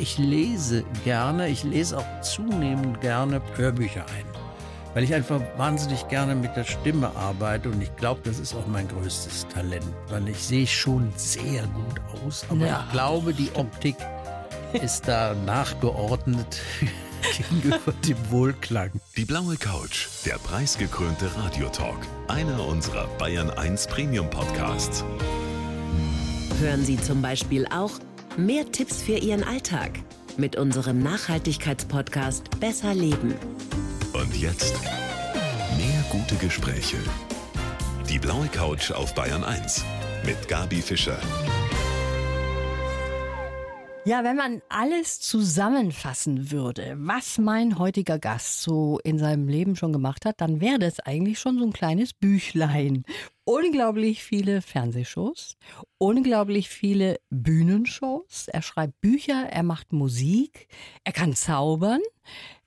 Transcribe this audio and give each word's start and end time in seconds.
ich 0.00 0.16
lese 0.16 0.84
gerne, 1.04 1.48
ich 1.48 1.62
lese 1.62 1.98
auch 1.98 2.20
zunehmend 2.22 3.00
gerne 3.02 3.42
Hörbücher 3.56 4.06
ein. 4.16 4.24
Weil 4.94 5.04
ich 5.04 5.14
einfach 5.14 5.40
wahnsinnig 5.56 6.08
gerne 6.08 6.34
mit 6.34 6.56
der 6.56 6.64
Stimme 6.64 7.14
arbeite 7.14 7.68
und 7.68 7.80
ich 7.80 7.94
glaube, 7.96 8.20
das 8.24 8.40
ist 8.40 8.54
auch 8.54 8.66
mein 8.66 8.88
größtes 8.88 9.46
Talent, 9.54 9.84
weil 10.08 10.28
ich 10.28 10.38
sehe 10.38 10.66
schon 10.66 11.12
sehr 11.16 11.62
gut 11.62 12.00
aus, 12.24 12.44
aber 12.48 12.66
Ja, 12.66 12.84
ich 12.86 12.92
glaube, 12.92 13.34
die 13.34 13.50
Optik 13.54 13.96
ist 14.72 15.06
da 15.06 15.34
nachgeordnet 15.46 16.60
gegenüber 17.36 17.92
dem 18.08 18.30
Wohlklang. 18.30 18.90
Die 19.16 19.26
blaue 19.26 19.56
Couch, 19.56 20.08
der 20.24 20.38
preisgekrönte 20.38 21.30
Radiotalk. 21.36 21.98
Einer 22.26 22.66
unserer 22.66 23.06
Bayern 23.18 23.50
1 23.50 23.86
Premium 23.86 24.28
Podcasts. 24.30 25.04
Hören 26.58 26.84
Sie 26.84 26.96
zum 26.96 27.22
Beispiel 27.22 27.66
auch 27.68 27.92
mehr 28.46 28.70
Tipps 28.70 29.02
für 29.02 29.18
Ihren 29.18 29.44
Alltag 29.44 29.92
mit 30.36 30.56
unserem 30.56 31.02
Nachhaltigkeitspodcast 31.02 32.58
Besser 32.60 32.94
Leben. 32.94 33.34
Und 34.12 34.36
jetzt 34.36 34.74
mehr 35.76 36.04
gute 36.10 36.36
Gespräche. 36.36 36.96
Die 38.08 38.18
blaue 38.18 38.48
Couch 38.48 38.90
auf 38.92 39.14
Bayern 39.14 39.44
1 39.44 39.84
mit 40.24 40.48
Gabi 40.48 40.80
Fischer. 40.82 41.18
Ja, 44.06 44.24
wenn 44.24 44.36
man 44.36 44.62
alles 44.70 45.20
zusammenfassen 45.20 46.50
würde, 46.50 46.96
was 46.98 47.36
mein 47.36 47.78
heutiger 47.78 48.18
Gast 48.18 48.62
so 48.62 48.98
in 49.04 49.18
seinem 49.18 49.46
Leben 49.46 49.76
schon 49.76 49.92
gemacht 49.92 50.24
hat, 50.24 50.40
dann 50.40 50.62
wäre 50.62 50.78
das 50.78 51.00
eigentlich 51.00 51.38
schon 51.38 51.58
so 51.58 51.66
ein 51.66 51.74
kleines 51.74 52.14
Büchlein. 52.14 53.04
Unglaublich 53.44 54.24
viele 54.24 54.62
Fernsehshows, 54.62 55.58
unglaublich 55.98 56.70
viele 56.70 57.20
Bühnenshows. 57.28 58.48
Er 58.48 58.62
schreibt 58.62 58.98
Bücher, 59.02 59.48
er 59.50 59.64
macht 59.64 59.92
Musik, 59.92 60.68
er 61.04 61.12
kann 61.12 61.34
zaubern. 61.34 62.00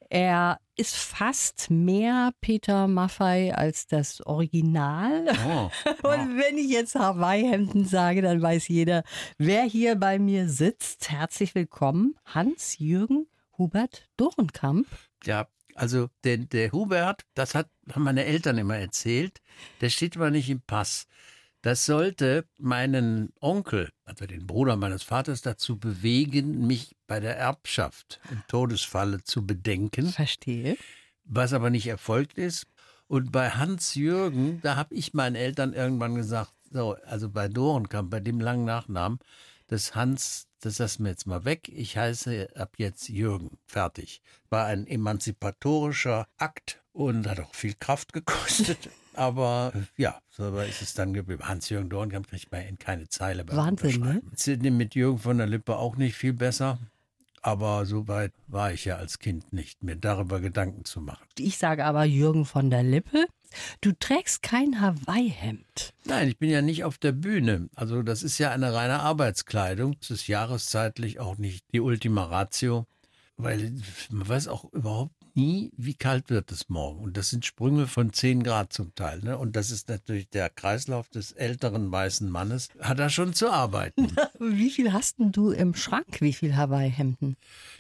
Er 0.10 0.60
ist 0.76 0.96
fast 0.96 1.70
mehr 1.70 2.32
Peter 2.42 2.88
Maffei 2.88 3.54
als 3.54 3.88
das 3.88 4.26
Original. 4.26 5.26
Oh, 5.48 5.70
Und 6.08 6.38
wenn 6.38 6.58
ich 6.58 6.70
jetzt 6.70 6.96
Hawaii-Hemden 6.96 7.86
sage, 7.86 8.22
dann 8.22 8.42
weiß 8.42 8.68
jeder, 8.68 9.04
wer 9.38 9.64
hier 9.64 9.96
bei 9.96 10.20
mir 10.20 10.50
sitzt. 10.50 11.10
Herzlich 11.12 11.56
willkommen, 11.56 12.16
Hans-Jürgen 12.26 13.28
Hubert 13.58 14.10
Dorenkamp. 14.18 14.88
Ja, 15.26 15.48
also 15.76 16.10
der, 16.24 16.38
der 16.38 16.72
Hubert, 16.72 17.24
das 17.34 17.56
hat, 17.56 17.70
haben 17.92 18.04
meine 18.04 18.26
Eltern 18.26 18.58
immer 18.58 18.78
erzählt, 18.78 19.42
der 19.82 19.90
steht 19.90 20.16
aber 20.16 20.32
nicht 20.32 20.50
im 20.50 20.62
Pass. 20.62 21.08
Das 21.64 21.86
sollte 21.86 22.46
meinen 22.58 23.32
Onkel, 23.40 23.90
also 24.04 24.26
den 24.26 24.46
Bruder 24.46 24.76
meines 24.76 25.02
Vaters, 25.02 25.42
dazu 25.42 25.80
bewegen, 25.80 26.68
mich 26.68 26.98
bei 27.08 27.22
der 27.22 27.38
Erbschaft 27.38 28.20
im 28.30 28.44
Todesfalle 28.50 29.24
zu 29.24 29.48
bedenken, 29.48 30.10
Verstehe. 30.10 30.76
was 31.24 31.54
aber 31.54 31.70
nicht 31.70 31.88
erfolgt 31.88 32.38
ist. 32.38 32.68
Und 33.08 33.32
bei 33.32 33.52
Hans 33.52 33.96
Jürgen, 33.96 34.60
da 34.62 34.76
habe 34.76 34.94
ich 34.94 35.14
meinen 35.14 35.38
Eltern 35.38 35.72
irgendwann 35.72 36.16
gesagt, 36.16 36.52
so, 36.70 36.98
also 37.06 37.30
bei 37.30 37.48
Dorenkamp, 37.48 38.12
bei 38.12 38.20
dem 38.20 38.42
langen 38.42 38.66
Nachnamen, 38.66 39.20
das 39.68 39.96
Hans, 39.96 40.48
das 40.60 40.80
lassen 40.80 41.06
wir 41.06 41.12
jetzt 41.12 41.28
mal 41.28 41.46
weg. 41.46 41.70
Ich 41.70 41.96
heiße 41.96 42.50
ab 42.58 42.74
jetzt 42.78 43.08
Jürgen. 43.08 43.58
Fertig. 43.68 44.22
War 44.50 44.66
ein 44.66 44.86
emanzipatorischer 44.86 46.28
Akt 46.36 46.84
und 46.92 47.26
hat 47.26 47.40
auch 47.40 47.56
viel 47.56 47.76
Kraft 47.80 48.12
gekostet. 48.12 48.90
Aber 49.16 49.74
ja, 49.98 50.20
so 50.30 50.58
ist 50.60 50.82
es 50.82 50.94
dann 50.94 51.14
geblieben. 51.14 51.48
Hans-Jürgen 51.48 51.90
Dorenkamp 51.90 52.28
kriegt 52.28 52.52
man 52.52 52.62
in 52.62 52.78
keine 52.78 53.08
Zeile 53.10 53.44
beim 53.44 53.58
Wahnsinn, 53.58 54.02
ne? 54.02 54.22
Sidney 54.36 54.72
mit 54.72 54.96
Jürgen 54.96 55.20
von 55.20 55.38
der 55.38 55.48
Lippe 55.48 55.78
auch 55.78 55.96
nicht 55.96 56.16
viel 56.16 56.34
besser. 56.34 56.80
Aber 57.42 57.86
so 57.86 58.08
weit 58.08 58.32
war 58.48 58.72
ich 58.72 58.86
ja 58.86 58.96
als 58.96 59.20
Kind 59.20 59.52
nicht, 59.52 59.84
mir 59.84 59.98
darüber 59.98 60.40
Gedanken 60.40 60.86
zu 60.86 61.02
machen. 61.02 61.26
Ich 61.38 61.58
sage 61.58 61.84
aber 61.84 62.06
Jürgen 62.06 62.46
von 62.46 62.70
der 62.70 62.84
Lippe. 62.84 63.26
Du 63.82 63.92
trägst 63.92 64.42
kein 64.42 64.80
Hawaii-Hemd. 64.80 65.94
Nein, 66.06 66.30
ich 66.30 66.38
bin 66.38 66.50
ja 66.50 66.62
nicht 66.62 66.86
auf 66.86 66.98
der 66.98 67.12
Bühne. 67.12 67.70
Also 67.76 68.02
das 68.02 68.24
ist 68.24 68.38
ja 68.38 68.52
eine 68.52 68.74
reine 68.74 69.02
Arbeitskleidung. 69.02 69.98
Es 70.02 70.10
ist 70.10 70.28
jahreszeitlich 70.28 71.20
auch 71.20 71.38
nicht 71.38 71.66
die 71.74 71.82
Ultima 71.82 72.24
Ratio, 72.24 72.88
weil 73.36 73.74
man 74.10 74.28
weiß 74.28 74.48
auch 74.48 74.72
überhaupt 74.72 75.14
nie, 75.36 75.72
wie 75.78 75.94
kalt 75.94 76.30
wird 76.30 76.52
es 76.52 76.70
morgen. 76.70 77.04
Und 77.04 77.18
das 77.18 77.30
sind 77.30 77.46
Sprünge 77.46 77.88
von 77.88 78.14
10 78.14 78.44
Grad 78.44 78.74
zum 78.74 78.94
Teil. 78.96 79.20
Ne? 79.20 79.38
Und 79.38 79.56
das 79.56 79.72
ist 79.72 79.90
natürlich 79.90 80.30
der 80.30 80.50
Kreislauf 80.50 81.10
des 81.10 81.32
älteren 81.32 81.92
weißen 81.92 82.30
Mannes. 82.30 82.70
Hat 82.80 83.00
er 83.00 83.10
schon 83.10 83.34
zu 83.34 83.52
arbeiten. 83.52 84.08
Wie 84.40 84.70
viel 84.70 84.94
hast 84.94 85.20
denn 85.20 85.32
du 85.32 85.52
im 85.52 85.76
Schrank? 85.76 86.20
Wie 86.20 86.34
viel 86.34 86.56
Hawaii-Hemden? 86.56 87.38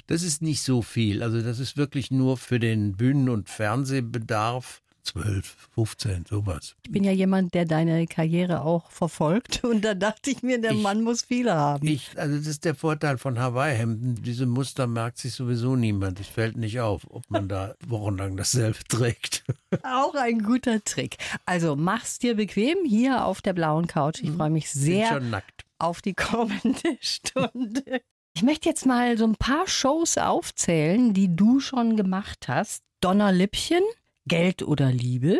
Das 0.07 0.23
ist 0.23 0.41
nicht 0.41 0.61
so 0.61 0.81
viel. 0.81 1.23
Also 1.23 1.41
das 1.41 1.59
ist 1.59 1.77
wirklich 1.77 2.11
nur 2.11 2.37
für 2.37 2.59
den 2.59 2.95
Bühnen- 2.95 3.29
und 3.29 3.49
Fernsehbedarf. 3.49 4.81
12, 5.03 5.69
15, 5.75 6.25
sowas. 6.29 6.75
Ich 6.83 6.91
bin 6.91 7.03
ja 7.03 7.11
jemand, 7.11 7.53
der 7.53 7.65
deine 7.65 8.07
Karriere 8.07 8.61
auch 8.61 8.89
verfolgt. 8.89 9.63
Und 9.63 9.83
da 9.83 9.93
dachte 9.93 10.29
ich 10.31 10.43
mir, 10.43 10.59
der 10.61 10.71
Ich- 10.71 10.81
Mann 10.81 11.01
muss 11.03 11.23
viele 11.23 11.53
haben. 11.55 11.85
Ich, 11.87 12.17
also 12.17 12.37
das 12.37 12.47
ist 12.47 12.65
der 12.65 12.73
Vorteil 12.75 13.17
von 13.17 13.37
Hawaii-Hemden. 13.37 14.23
Diese 14.23 14.45
Muster 14.45 14.87
merkt 14.87 15.17
sich 15.17 15.33
sowieso 15.33 15.75
niemand. 15.75 16.19
Es 16.19 16.27
fällt 16.27 16.55
nicht 16.57 16.79
auf, 16.79 17.05
ob 17.09 17.29
man 17.29 17.47
da 17.49 17.75
wochenlang 17.87 18.37
dasselbe 18.37 18.79
trägt. 18.87 19.43
Auch 19.83 20.15
ein 20.15 20.41
guter 20.43 20.83
Trick. 20.83 21.17
Also 21.45 21.75
mach's 21.75 22.19
dir 22.19 22.35
bequem 22.35 22.77
hier 22.85 23.25
auf 23.25 23.41
der 23.41 23.53
blauen 23.53 23.87
Couch. 23.87 24.21
Ich 24.23 24.31
freue 24.31 24.49
mich 24.49 24.69
sehr 24.71 25.07
schon 25.09 25.29
nackt. 25.29 25.65
auf 25.79 26.01
die 26.01 26.13
kommende 26.13 26.97
Stunde. 27.01 28.01
Ich 28.35 28.41
möchte 28.41 28.67
jetzt 28.69 28.85
mal 28.85 29.17
so 29.17 29.25
ein 29.25 29.35
paar 29.35 29.67
Shows 29.67 30.17
aufzählen, 30.17 31.13
die 31.13 31.35
du 31.35 31.59
schon 31.59 31.95
gemacht 31.97 32.47
hast. 32.47 32.81
Donnerlippchen, 33.01 33.83
Geld 34.25 34.63
oder 34.63 34.91
Liebe, 34.91 35.39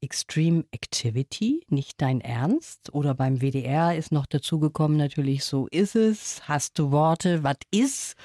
Extreme 0.00 0.64
Activity, 0.70 1.64
nicht 1.68 2.02
dein 2.02 2.20
Ernst. 2.20 2.92
Oder 2.92 3.14
beim 3.14 3.40
WDR 3.40 3.96
ist 3.96 4.12
noch 4.12 4.26
dazugekommen 4.26 4.98
natürlich 4.98 5.44
so 5.44 5.66
ist 5.68 5.96
es, 5.96 6.46
hast 6.48 6.78
du 6.78 6.90
Worte, 6.90 7.42
was 7.42 7.56
ist? 7.70 8.16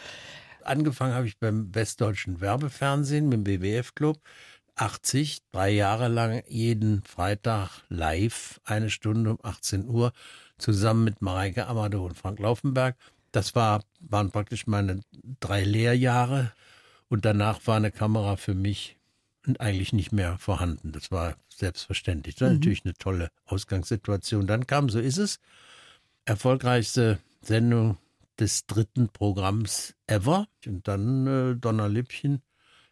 Angefangen 0.64 1.14
habe 1.14 1.28
ich 1.28 1.38
beim 1.38 1.74
Westdeutschen 1.74 2.42
Werbefernsehen 2.42 3.30
mit 3.30 3.48
dem 3.48 3.62
WWF-Club. 3.62 4.20
80, 4.76 5.40
drei 5.52 5.70
Jahre 5.70 6.08
lang 6.08 6.42
jeden 6.48 7.04
Freitag 7.04 7.84
live, 7.90 8.60
eine 8.66 8.90
Stunde 8.90 9.32
um 9.32 9.40
18 9.44 9.88
Uhr, 9.88 10.12
zusammen 10.58 11.04
mit 11.04 11.22
Mareike 11.22 11.68
Amado 11.68 12.06
und 12.06 12.18
Frank 12.18 12.40
Laufenberg. 12.40 12.98
Das 13.32 13.56
war, 13.56 13.84
waren 14.00 14.32
praktisch 14.32 14.68
meine 14.68 15.02
drei 15.40 15.64
Lehrjahre. 15.64 16.52
Und 17.10 17.26
danach 17.26 17.66
war 17.66 17.78
eine 17.78 17.92
Kamera 17.92 18.36
für 18.36 18.54
mich 18.54 18.99
eigentlich 19.60 19.94
nicht 19.94 20.12
mehr 20.12 20.38
vorhanden. 20.38 20.92
Das 20.92 21.12
war 21.12 21.36
selbstverständlich. 21.50 22.36
Das 22.36 22.48
war 22.48 22.54
natürlich 22.54 22.86
eine 22.86 22.94
tolle 22.94 23.32
Ausgangssituation. 23.46 24.48
Dann 24.48 24.68
kam, 24.68 24.90
so 24.90 25.00
ist 25.00 25.18
es, 25.18 25.40
erfolgreichste 26.26 27.20
Sendung 27.42 27.98
des 28.40 28.66
dritten 28.66 29.10
Programms 29.10 29.96
ever. 30.08 30.48
Und 30.66 30.88
dann 30.88 31.28
äh, 31.28 31.56
Donnerlippchen. 31.56 32.42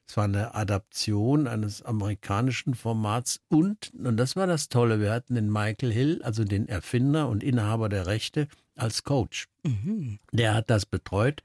Es 0.07 0.15
war 0.15 0.23
eine 0.23 0.55
Adaption 0.55 1.47
eines 1.47 1.81
amerikanischen 1.81 2.75
Formats 2.75 3.41
und, 3.49 3.91
und 3.93 4.15
das 4.15 4.37
war 4.37 4.47
das 4.47 4.69
Tolle, 4.69 5.01
wir 5.01 5.11
hatten 5.11 5.35
den 5.35 5.51
Michael 5.51 5.91
Hill, 5.91 6.21
also 6.23 6.45
den 6.45 6.69
Erfinder 6.69 7.27
und 7.27 7.43
Inhaber 7.43 7.89
der 7.89 8.07
Rechte, 8.07 8.47
als 8.75 9.03
Coach. 9.03 9.49
Der 10.31 10.53
hat 10.53 10.69
das 10.69 10.85
betreut. 10.85 11.43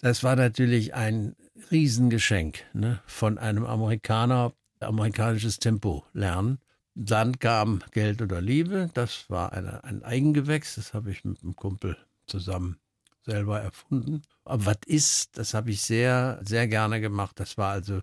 Das 0.00 0.22
war 0.22 0.36
natürlich 0.36 0.94
ein 0.94 1.34
Riesengeschenk 1.70 2.64
ne, 2.72 3.00
von 3.06 3.38
einem 3.38 3.64
Amerikaner, 3.64 4.52
amerikanisches 4.80 5.58
Tempo 5.58 6.04
lernen. 6.12 6.58
Dann 6.94 7.38
kam 7.38 7.82
Geld 7.92 8.20
oder 8.22 8.40
Liebe, 8.40 8.90
das 8.94 9.30
war 9.30 9.52
eine, 9.52 9.84
ein 9.84 10.02
Eigengewächs, 10.02 10.74
das 10.74 10.94
habe 10.94 11.10
ich 11.10 11.24
mit 11.24 11.42
einem 11.42 11.54
Kumpel 11.54 11.96
zusammen 12.26 12.78
selber 13.24 13.60
erfunden. 13.60 14.22
Aber 14.44 14.66
was 14.66 14.78
ist, 14.86 15.38
das 15.38 15.54
habe 15.54 15.70
ich 15.70 15.82
sehr, 15.82 16.40
sehr 16.44 16.66
gerne 16.66 17.00
gemacht. 17.00 17.38
Das 17.38 17.56
war 17.56 17.72
also 17.72 18.00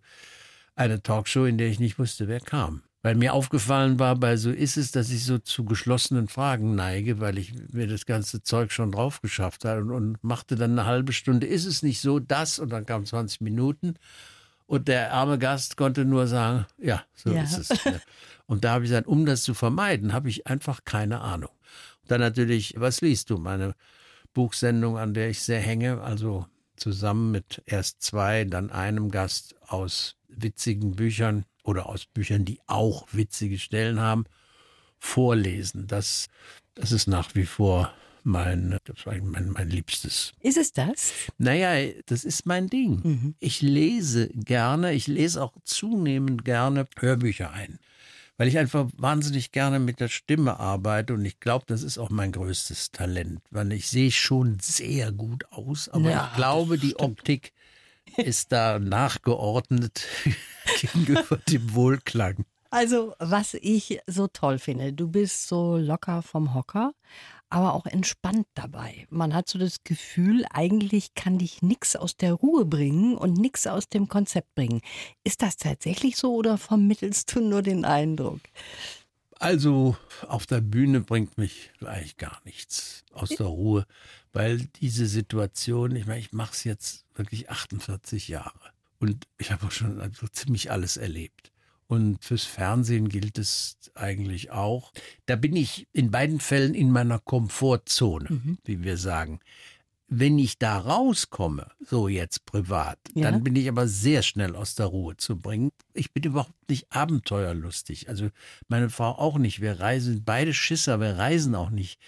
eine 0.76 1.02
Talkshow, 1.02 1.46
in 1.46 1.58
der 1.58 1.68
ich 1.68 1.80
nicht 1.80 2.00
wusste, 2.00 2.28
wer 2.28 2.40
kam. 2.40 2.84
Weil 3.06 3.14
mir 3.14 3.36
aufgefallen 3.36 4.00
war, 4.00 4.16
bei 4.16 4.36
so 4.36 4.50
ist 4.50 4.78
es, 4.78 4.90
dass 4.92 5.12
ich 5.12 5.26
so 5.26 5.38
zu 5.38 5.64
geschlossenen 5.64 6.28
Fragen 6.28 6.74
neige, 6.74 7.20
weil 7.20 7.38
ich 7.38 7.54
mir 7.72 7.86
das 7.86 8.08
ganze 8.08 8.42
Zeug 8.42 8.72
schon 8.72 8.92
drauf 8.92 9.22
geschafft 9.22 9.64
habe 9.64 9.82
und, 9.82 9.92
und 9.92 10.24
machte 10.24 10.56
dann 10.56 10.72
eine 10.72 10.88
halbe 10.88 11.14
Stunde, 11.14 11.46
ist 11.46 11.66
es 11.66 11.84
nicht 11.84 12.02
so, 12.02 12.18
das? 12.18 12.58
Und 12.58 12.72
dann 12.72 12.88
kamen 12.88 13.06
20 13.06 13.42
Minuten. 13.42 13.94
Und 14.66 14.88
der 14.88 15.14
arme 15.14 15.38
Gast 15.38 15.78
konnte 15.78 16.04
nur 16.04 16.26
sagen, 16.26 16.66
ja, 16.80 17.04
so 17.14 17.30
Ja. 17.32 17.44
ist 17.44 17.60
es. 17.60 17.86
ne? 17.86 18.02
Und 18.48 18.64
da 18.64 18.72
habe 18.72 18.86
ich 18.86 18.90
gesagt, 18.90 19.06
um 19.06 19.28
das 19.28 19.44
zu 19.44 19.54
vermeiden, 19.54 20.12
habe 20.12 20.28
ich 20.28 20.48
einfach 20.48 20.84
keine 20.84 21.22
Ahnung. 21.22 21.52
Und 22.02 22.10
dann 22.10 22.22
natürlich, 22.22 22.74
was 22.76 23.02
liest 23.02 23.30
du? 23.30 23.38
Meine 23.38 23.76
Buchsendung, 24.34 24.98
an 24.98 25.14
der 25.14 25.30
ich 25.30 25.44
sehr 25.44 25.62
hänge, 25.62 26.02
also 26.02 26.48
zusammen 26.76 27.30
mit 27.30 27.62
erst 27.68 28.02
zwei, 28.02 28.46
dann 28.46 28.72
einem 28.72 29.12
Gast 29.12 29.54
aus 29.62 30.16
witzigen 30.28 30.96
Büchern 30.96 31.46
oder 31.66 31.88
aus 31.88 32.06
Büchern, 32.06 32.46
die 32.46 32.60
auch 32.68 33.08
witzige 33.12 33.60
Stellen 33.60 34.00
haben, 34.00 34.26
vorlesen. 35.00 35.88
Das, 35.88 36.28
das 36.76 36.92
ist 36.92 37.08
nach 37.08 37.36
wie 37.36 37.46
vor 37.46 37.94
mein, 38.24 38.78
mein, 39.06 39.50
mein 39.50 39.70
Liebstes. 39.70 40.34
Ist 40.42 40.58
es 40.58 40.74
das? 40.74 41.14
Naja, 41.38 41.92
das 42.08 42.24
ist 42.24 42.46
mein 42.46 42.68
Ding. 42.68 43.02
Mhm. 43.04 43.36
Ich 43.40 43.62
lese 43.62 44.30
gerne, 44.30 44.94
ich 44.94 45.08
lese 45.08 45.44
auch 45.44 45.54
zunehmend 45.64 46.44
gerne 46.44 46.88
Hörbücher 46.98 47.52
ein. 47.52 47.80
Weil 48.38 48.50
ich 48.50 48.58
einfach 48.58 48.90
wahnsinnig 48.98 49.54
gerne 49.54 49.80
mit 49.80 50.02
der 50.02 50.10
Stimme 50.10 50.60
arbeite 50.60 51.14
und 51.14 51.24
ich 51.24 51.40
glaube, 51.40 51.64
das 51.68 51.84
ist 51.84 51.98
auch 51.98 52.10
mein 52.10 52.34
größtes 52.34 52.92
Talent, 52.92 53.40
weil 53.50 53.72
ich 53.72 53.88
sehe 53.88 54.12
schon 54.12 54.58
sehr 54.60 55.14
gut 55.14 55.46
aus, 55.52 55.88
aber 55.88 56.10
Ja, 56.10 56.28
ich 56.30 56.36
glaube, 56.36 56.78
die 56.78 56.98
Optik 56.98 57.54
ist 58.18 58.52
da 58.52 58.80
nachgeordnet 58.80 60.06
gegenüber 60.80 61.38
dem 61.50 61.74
Wohlklang. 61.74 62.46
Also, 62.70 63.14
was 63.20 63.54
ich 63.54 64.00
so 64.06 64.28
toll 64.28 64.60
finde, 64.60 64.92
du 64.92 65.08
bist 65.08 65.48
so 65.48 65.78
locker 65.78 66.22
vom 66.22 66.54
Hocker, 66.54 66.94
aber 67.50 67.74
auch 67.74 67.86
entspannt 67.86 68.48
dabei. 68.54 69.08
Man 69.10 69.34
hat 69.34 69.48
so 69.48 69.58
das 69.58 69.84
Gefühl, 69.84 70.46
eigentlich 70.52 71.14
kann 71.14 71.38
dich 71.38 71.62
nichts 71.62 71.96
aus 71.96 72.18
der 72.18 72.34
Ruhe 72.34 72.66
bringen 72.66 73.16
und 73.16 73.38
nichts 73.38 73.66
aus 73.66 73.88
dem 73.88 74.10
Konzept 74.10 74.56
bringen. 74.56 74.82
Ist 75.24 75.42
das 75.42 75.56
tatsächlich 75.56 76.18
so 76.18 76.36
oder 76.36 76.58
vermittelst 76.58 77.34
du 77.34 77.40
nur 77.40 77.62
den 77.62 77.86
Eindruck? 77.86 78.42
Also 79.40 79.96
auf 80.28 80.46
der 80.46 80.62
Bühne 80.62 81.02
bringt 81.02 81.38
mich 81.38 81.72
eigentlich 81.82 82.18
gar 82.18 82.42
nichts 82.46 83.04
aus 83.14 83.30
der 83.30 83.48
Ruhe, 83.48 83.86
weil 84.36 84.68
diese 84.82 85.08
Situation, 85.08 85.96
ich 85.96 86.06
meine, 86.06 86.20
ich 86.20 86.34
mache 86.34 86.52
es 86.52 86.66
jetzt 86.66 87.06
wirklich 87.16 87.50
48 87.50 88.28
Jahre 88.28 88.60
und 89.00 89.26
ich 89.38 89.52
habe 89.52 89.66
auch 89.66 89.72
schon 89.72 90.02
also 90.02 90.28
ziemlich 90.28 90.72
alles 90.72 90.98
erlebt. 90.98 91.54
Und 91.88 92.22
fürs 92.22 92.44
Fernsehen 92.44 93.08
gilt 93.08 93.38
es 93.38 93.78
eigentlich 93.94 94.52
auch. 94.52 94.92
Da 95.26 95.38
bin 95.38 95.56
ich 95.56 95.88
in 95.94 96.12
beiden 96.12 96.42
Fällen 96.42 96.74
in 96.74 96.92
meiner 96.92 97.20
Komfortzone, 97.20 98.58
wie 98.66 98.84
wir 98.84 98.98
sagen. 98.98 99.40
Wenn 100.08 100.38
ich 100.38 100.60
da 100.60 100.78
rauskomme, 100.78 101.68
so 101.82 102.08
jetzt 102.08 102.46
privat, 102.46 103.00
Ja. 103.16 103.32
dann 103.32 103.44
bin 103.44 103.56
ich 103.56 103.68
aber 103.68 103.88
sehr 103.88 104.22
schnell 104.22 104.56
aus 104.56 104.76
der 104.76 104.86
Ruhe 104.86 105.18
zu 105.18 105.36
bringen. 105.40 105.72
Ich 105.94 106.14
bin 106.14 106.24
überhaupt 106.24 106.54
nicht 106.70 106.92
abenteuerlustig. 106.92 108.08
Also 108.08 108.30
meine 108.68 108.90
Frau 108.90 109.12
auch 109.18 109.38
nicht. 109.40 109.62
Wir 109.62 109.80
reisen 109.80 110.24
beide 110.24 110.54
Schisser, 110.54 111.00
wir 111.00 111.18
reisen 111.18 111.56
auch 111.56 111.72
nicht 111.72 112.00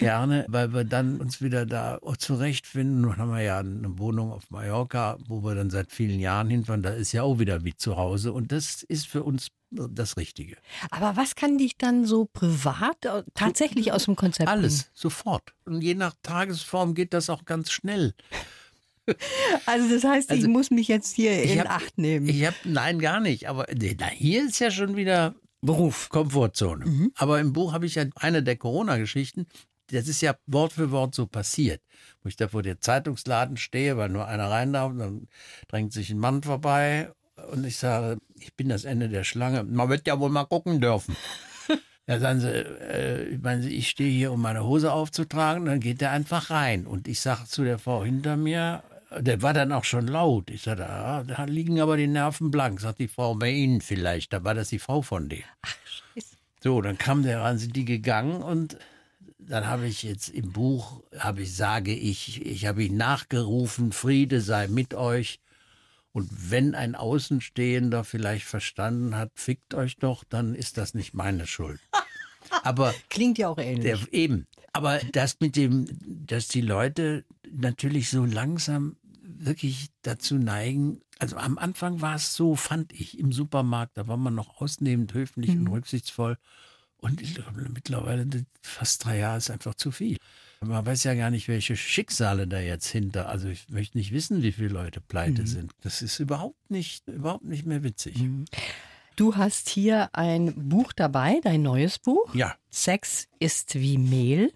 gerne, 0.00 0.46
weil 0.48 0.72
wir 0.74 0.84
dann 0.84 1.20
uns 1.20 1.40
wieder 1.40 1.64
da 1.64 1.98
zurechtfinden. 2.18 3.00
Nun 3.02 3.16
haben 3.16 3.30
wir 3.30 3.40
ja 3.42 3.58
eine 3.60 3.98
Wohnung 3.98 4.32
auf 4.32 4.50
Mallorca, 4.50 5.16
wo 5.26 5.42
wir 5.44 5.54
dann 5.54 5.70
seit 5.70 5.92
vielen 5.92 6.20
Jahren 6.20 6.50
hinfahren. 6.50 6.82
Da 6.82 6.90
ist 6.90 7.12
ja 7.12 7.22
auch 7.22 7.38
wieder 7.38 7.64
wie 7.64 7.74
zu 7.74 7.96
Hause. 7.96 8.32
Und 8.32 8.52
das 8.52 8.82
ist 8.82 9.06
für 9.06 9.22
uns 9.22 9.48
das 9.70 10.16
Richtige. 10.16 10.56
Aber 10.90 11.16
was 11.16 11.34
kann 11.34 11.58
dich 11.58 11.76
dann 11.76 12.04
so 12.06 12.24
privat 12.26 13.04
äh, 13.04 13.22
tatsächlich 13.34 13.92
aus 13.92 14.04
dem 14.06 14.16
Konzept 14.16 14.48
Alles, 14.48 14.90
sofort. 14.94 15.52
Und 15.64 15.82
je 15.82 15.94
nach 15.94 16.14
Tagesform 16.22 16.94
geht 16.94 17.12
das 17.12 17.28
auch 17.30 17.44
ganz 17.44 17.70
schnell. 17.70 18.14
bringen? 18.30 19.18
Also 19.64 19.88
das 19.88 20.04
heißt, 20.04 20.30
ich 20.30 20.36
Also, 20.38 20.48
muss 20.50 20.70
mich 20.70 20.86
jetzt 20.88 21.14
hier 21.16 21.42
ich 21.42 21.52
in 21.52 21.60
hab- 21.60 21.70
Acht 21.70 21.96
nehmen. 21.96 22.28
Ich 22.28 22.44
habe, 22.44 22.56
nein, 22.64 22.98
gar 22.98 23.20
nicht. 23.20 23.48
Aber 23.48 23.66
na, 23.98 24.06
hier 24.06 24.44
ist 24.46 24.58
ja 24.58 24.70
schon 24.70 24.96
wieder 24.96 25.34
Beruf, 25.62 26.10
Komfortzone. 26.10 27.10
Aber 27.16 27.40
im 27.40 27.52
Buch 27.54 27.72
habe 27.72 27.86
ich 27.86 27.94
ja 27.94 28.04
eine 28.16 28.42
der 28.42 28.56
Corona-Geschichten. 28.56 29.46
Das 29.90 30.08
ist 30.08 30.20
ja 30.20 30.36
Wort 30.46 30.74
für 30.74 30.90
Wort 30.90 31.14
so 31.14 31.26
passiert. 31.26 31.80
Wo 32.22 32.28
ich 32.28 32.36
da 32.36 32.48
vor 32.48 32.62
der 32.62 32.80
Zeitungsladen 32.82 33.56
stehe, 33.56 33.96
weil 33.96 34.10
nur 34.10 34.26
einer 34.26 34.50
rein 34.50 34.74
darf, 34.74 34.90
und 34.90 34.98
dann 34.98 35.28
drängt 35.68 35.94
sich 35.94 36.10
ein 36.10 36.18
Mann 36.18 36.42
vorbei 36.42 37.10
und 37.52 37.64
ich 37.64 37.76
sage, 37.76 38.18
ich 38.38 38.54
bin 38.54 38.68
das 38.68 38.84
Ende 38.84 39.08
der 39.08 39.24
Schlange. 39.24 39.64
Man 39.64 39.88
wird 39.88 40.06
ja 40.06 40.18
wohl 40.18 40.30
mal 40.30 40.44
gucken 40.44 40.80
dürfen. 40.80 41.16
Ja, 42.10 42.18
sagen 42.18 42.40
sie, 42.40 42.48
äh, 42.48 43.24
ich 43.34 43.42
meine, 43.42 43.68
ich 43.68 43.90
stehe 43.90 44.10
hier, 44.10 44.32
um 44.32 44.40
meine 44.40 44.64
Hose 44.64 44.92
aufzutragen, 44.94 45.66
dann 45.66 45.78
geht 45.78 46.00
er 46.00 46.10
einfach 46.10 46.48
rein. 46.48 46.86
Und 46.86 47.06
ich 47.06 47.20
sage 47.20 47.44
zu 47.44 47.64
der 47.64 47.78
Frau 47.78 48.02
hinter 48.02 48.38
mir, 48.38 48.82
der 49.14 49.42
war 49.42 49.52
dann 49.52 49.72
auch 49.72 49.84
schon 49.84 50.06
laut. 50.06 50.48
Ich 50.48 50.62
sage, 50.62 50.88
ah, 50.88 51.22
da 51.24 51.44
liegen 51.44 51.82
aber 51.82 51.98
die 51.98 52.06
Nerven 52.06 52.50
blank. 52.50 52.80
Sagt 52.80 53.00
die 53.00 53.08
Frau, 53.08 53.34
bei 53.34 53.50
Ihnen 53.50 53.82
vielleicht. 53.82 54.32
Da 54.32 54.42
war 54.42 54.54
das 54.54 54.70
die 54.70 54.78
Frau 54.78 55.02
von 55.02 55.28
dem. 55.28 55.42
Scheiße. 55.64 56.36
So, 56.62 56.80
dann 56.80 56.96
kam 56.96 57.22
der 57.22 57.40
ran, 57.40 57.58
sind 57.58 57.76
die 57.76 57.84
gegangen 57.84 58.42
und 58.42 58.78
dann 59.38 59.66
habe 59.66 59.86
ich 59.86 60.02
jetzt 60.02 60.28
im 60.28 60.52
Buch, 60.52 61.02
habe 61.18 61.42
ich, 61.42 61.54
sage 61.54 61.94
ich, 61.94 62.44
ich 62.44 62.66
habe 62.66 62.84
ihn 62.84 62.96
nachgerufen, 62.96 63.92
Friede 63.92 64.40
sei 64.40 64.68
mit 64.68 64.94
euch. 64.94 65.40
Und 66.12 66.30
wenn 66.50 66.74
ein 66.74 66.94
Außenstehender 66.94 68.02
vielleicht 68.04 68.46
verstanden 68.46 69.16
hat, 69.16 69.30
fickt 69.34 69.74
euch 69.74 69.96
doch, 69.96 70.24
dann 70.24 70.54
ist 70.54 70.78
das 70.78 70.94
nicht 70.94 71.14
meine 71.14 71.46
Schuld. 71.46 71.80
Aber 72.62 72.94
Klingt 73.10 73.38
ja 73.38 73.48
auch 73.48 73.58
ähnlich. 73.58 73.84
der, 73.84 74.12
eben. 74.12 74.46
Aber 74.72 75.00
das 75.12 75.36
mit 75.40 75.56
dem, 75.56 75.86
dass 76.02 76.48
die 76.48 76.60
Leute 76.60 77.24
natürlich 77.50 78.10
so 78.10 78.24
langsam 78.24 78.96
wirklich 79.22 79.88
dazu 80.02 80.36
neigen, 80.36 81.00
also 81.18 81.36
am 81.36 81.58
Anfang 81.58 82.00
war 82.00 82.14
es 82.14 82.34
so, 82.34 82.54
fand 82.56 82.92
ich, 82.92 83.18
im 83.18 83.32
Supermarkt, 83.32 83.96
da 83.96 84.06
war 84.06 84.16
man 84.16 84.34
noch 84.34 84.60
ausnehmend 84.60 85.14
höflich 85.14 85.50
und 85.50 85.68
rücksichtsvoll. 85.68 86.38
Und 86.96 87.22
mittlerweile, 87.72 88.26
fast 88.60 89.04
drei 89.04 89.18
Jahre 89.18 89.38
ist 89.38 89.50
einfach 89.50 89.74
zu 89.74 89.90
viel. 89.90 90.16
Man 90.60 90.84
weiß 90.84 91.04
ja 91.04 91.14
gar 91.14 91.30
nicht, 91.30 91.46
welche 91.48 91.76
Schicksale 91.76 92.48
da 92.48 92.58
jetzt 92.58 92.88
hinter. 92.88 93.28
Also 93.28 93.48
ich 93.48 93.68
möchte 93.68 93.96
nicht 93.96 94.12
wissen, 94.12 94.42
wie 94.42 94.52
viele 94.52 94.70
Leute 94.70 95.00
pleite 95.00 95.46
sind. 95.46 95.72
Das 95.82 96.02
ist 96.02 96.18
überhaupt 96.18 96.70
nicht, 96.70 97.06
überhaupt 97.06 97.44
nicht 97.44 97.64
mehr 97.64 97.84
witzig. 97.84 98.24
Du 99.14 99.36
hast 99.36 99.68
hier 99.68 100.10
ein 100.12 100.68
Buch 100.68 100.92
dabei, 100.92 101.40
dein 101.42 101.62
neues 101.62 101.98
Buch. 101.98 102.34
Ja. 102.34 102.54
Sex 102.70 103.28
ist 103.38 103.76
wie 103.76 103.98
Mehl. 103.98 104.52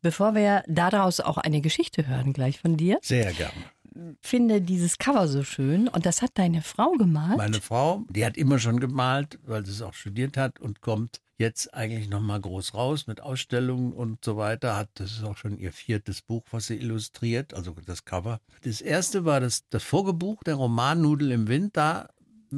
Bevor 0.00 0.34
wir 0.34 0.62
daraus 0.66 1.20
auch 1.20 1.36
eine 1.38 1.60
Geschichte 1.60 2.06
hören, 2.06 2.32
gleich 2.32 2.58
von 2.58 2.76
dir, 2.76 2.98
Sehr 3.02 3.32
gerne. 3.32 4.16
finde 4.22 4.62
dieses 4.62 4.98
Cover 4.98 5.28
so 5.28 5.42
schön 5.42 5.88
und 5.88 6.06
das 6.06 6.22
hat 6.22 6.32
deine 6.34 6.62
Frau 6.62 6.92
gemalt. 6.92 7.36
Meine 7.36 7.60
Frau, 7.60 8.04
die 8.08 8.24
hat 8.24 8.36
immer 8.36 8.58
schon 8.58 8.80
gemalt, 8.80 9.38
weil 9.44 9.66
sie 9.66 9.72
es 9.72 9.82
auch 9.82 9.94
studiert 9.94 10.36
hat 10.36 10.58
und 10.60 10.80
kommt 10.80 11.20
jetzt 11.38 11.72
eigentlich 11.72 12.08
noch 12.08 12.20
mal 12.20 12.40
groß 12.40 12.74
raus 12.74 13.06
mit 13.06 13.20
Ausstellungen 13.20 13.92
und 13.92 14.24
so 14.24 14.36
weiter. 14.36 14.76
Hat 14.76 14.90
das 14.94 15.12
ist 15.12 15.22
auch 15.22 15.36
schon 15.36 15.58
ihr 15.58 15.72
viertes 15.72 16.20
Buch, 16.20 16.44
was 16.50 16.66
sie 16.66 16.76
illustriert, 16.76 17.54
also 17.54 17.74
das 17.86 18.04
Cover. 18.04 18.40
Das 18.62 18.80
erste 18.80 19.24
war 19.24 19.40
das 19.40 19.68
das 19.70 19.84
Vorgebuch, 19.84 20.42
der 20.42 20.56
Roman 20.56 21.00
Nudel 21.00 21.30
im 21.30 21.48
Wind. 21.48 21.76
Da 21.76 22.08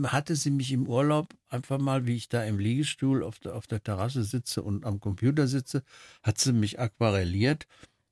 hatte 0.05 0.35
sie 0.35 0.51
mich 0.51 0.73
im 0.73 0.89
Urlaub 0.89 1.35
einfach 1.49 1.79
mal, 1.79 2.07
wie 2.07 2.17
ich 2.17 2.29
da 2.29 2.43
im 2.45 2.59
Liegestuhl 2.59 3.23
auf 3.23 3.39
der, 3.39 3.55
auf 3.55 3.67
der 3.67 3.83
Terrasse 3.83 4.25
sitze 4.25 4.63
und 4.63 4.87
am 4.87 5.01
Computer 5.01 5.47
sitze, 5.47 5.83
hat 6.23 6.39
sie 6.39 6.53
mich 6.53 6.81
aquarelliert, 6.81 7.67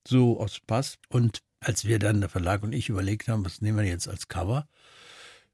so 0.07 0.39
aus 0.41 0.57
Spaß. 0.57 0.99
Und 1.09 1.43
als 1.61 1.87
wir 1.87 1.99
dann, 1.99 2.21
der 2.21 2.29
Verlag 2.29 2.63
und 2.63 2.73
ich, 2.73 2.89
überlegt 2.89 3.29
haben, 3.29 3.45
was 3.45 3.61
nehmen 3.63 3.79
wir 3.79 3.85
jetzt 3.85 4.09
als 4.09 4.29
Cover, 4.29 4.69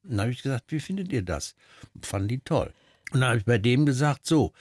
dann 0.03 0.21
habe 0.21 0.31
ich 0.31 0.43
gesagt, 0.43 0.71
wie 0.71 0.79
findet 0.79 1.11
ihr 1.13 1.23
das? 1.23 1.55
Fanden 2.01 2.27
die 2.27 2.39
toll. 2.39 2.73
Und 3.11 3.21
dann 3.21 3.29
habe 3.29 3.37
ich 3.39 3.45
bei 3.45 3.57
dem 3.57 3.85
gesagt, 3.85 4.25
so, 4.25 4.51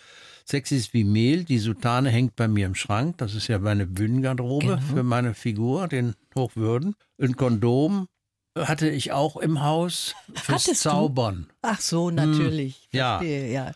Sex 0.47 0.71
ist 0.73 0.93
wie 0.93 1.05
Mehl, 1.05 1.45
die 1.45 1.59
Soutane 1.59 2.11
hängt 2.11 2.37
bei 2.37 2.49
mir 2.49 2.67
im 2.67 2.75
Schrank, 2.75 3.17
das 3.19 3.35
ist 3.35 3.49
ja 3.49 3.59
meine 3.59 3.87
Bühnengarderobe 3.87 4.67
Genau. 4.67 4.81
für 4.95 5.03
meine 5.03 5.35
Figur, 5.35 5.89
den 5.89 6.15
Hochwürden. 6.35 6.95
Ein 7.19 7.37
Kondom 7.37 8.09
hatte 8.57 8.89
ich 8.89 9.11
auch 9.13 9.37
im 9.37 9.63
Haus 9.63 10.15
fürs 10.35 10.67
Hattest 10.67 10.85
du? 10.85 10.91
Zaubern. 10.91 11.47
Ach 11.63 11.81
so, 11.81 12.11
natürlich. 12.11 12.89
Hm. 12.91 12.99
ja. 12.99 13.19
Verstehe, 13.19 13.53
ja. 13.53 13.73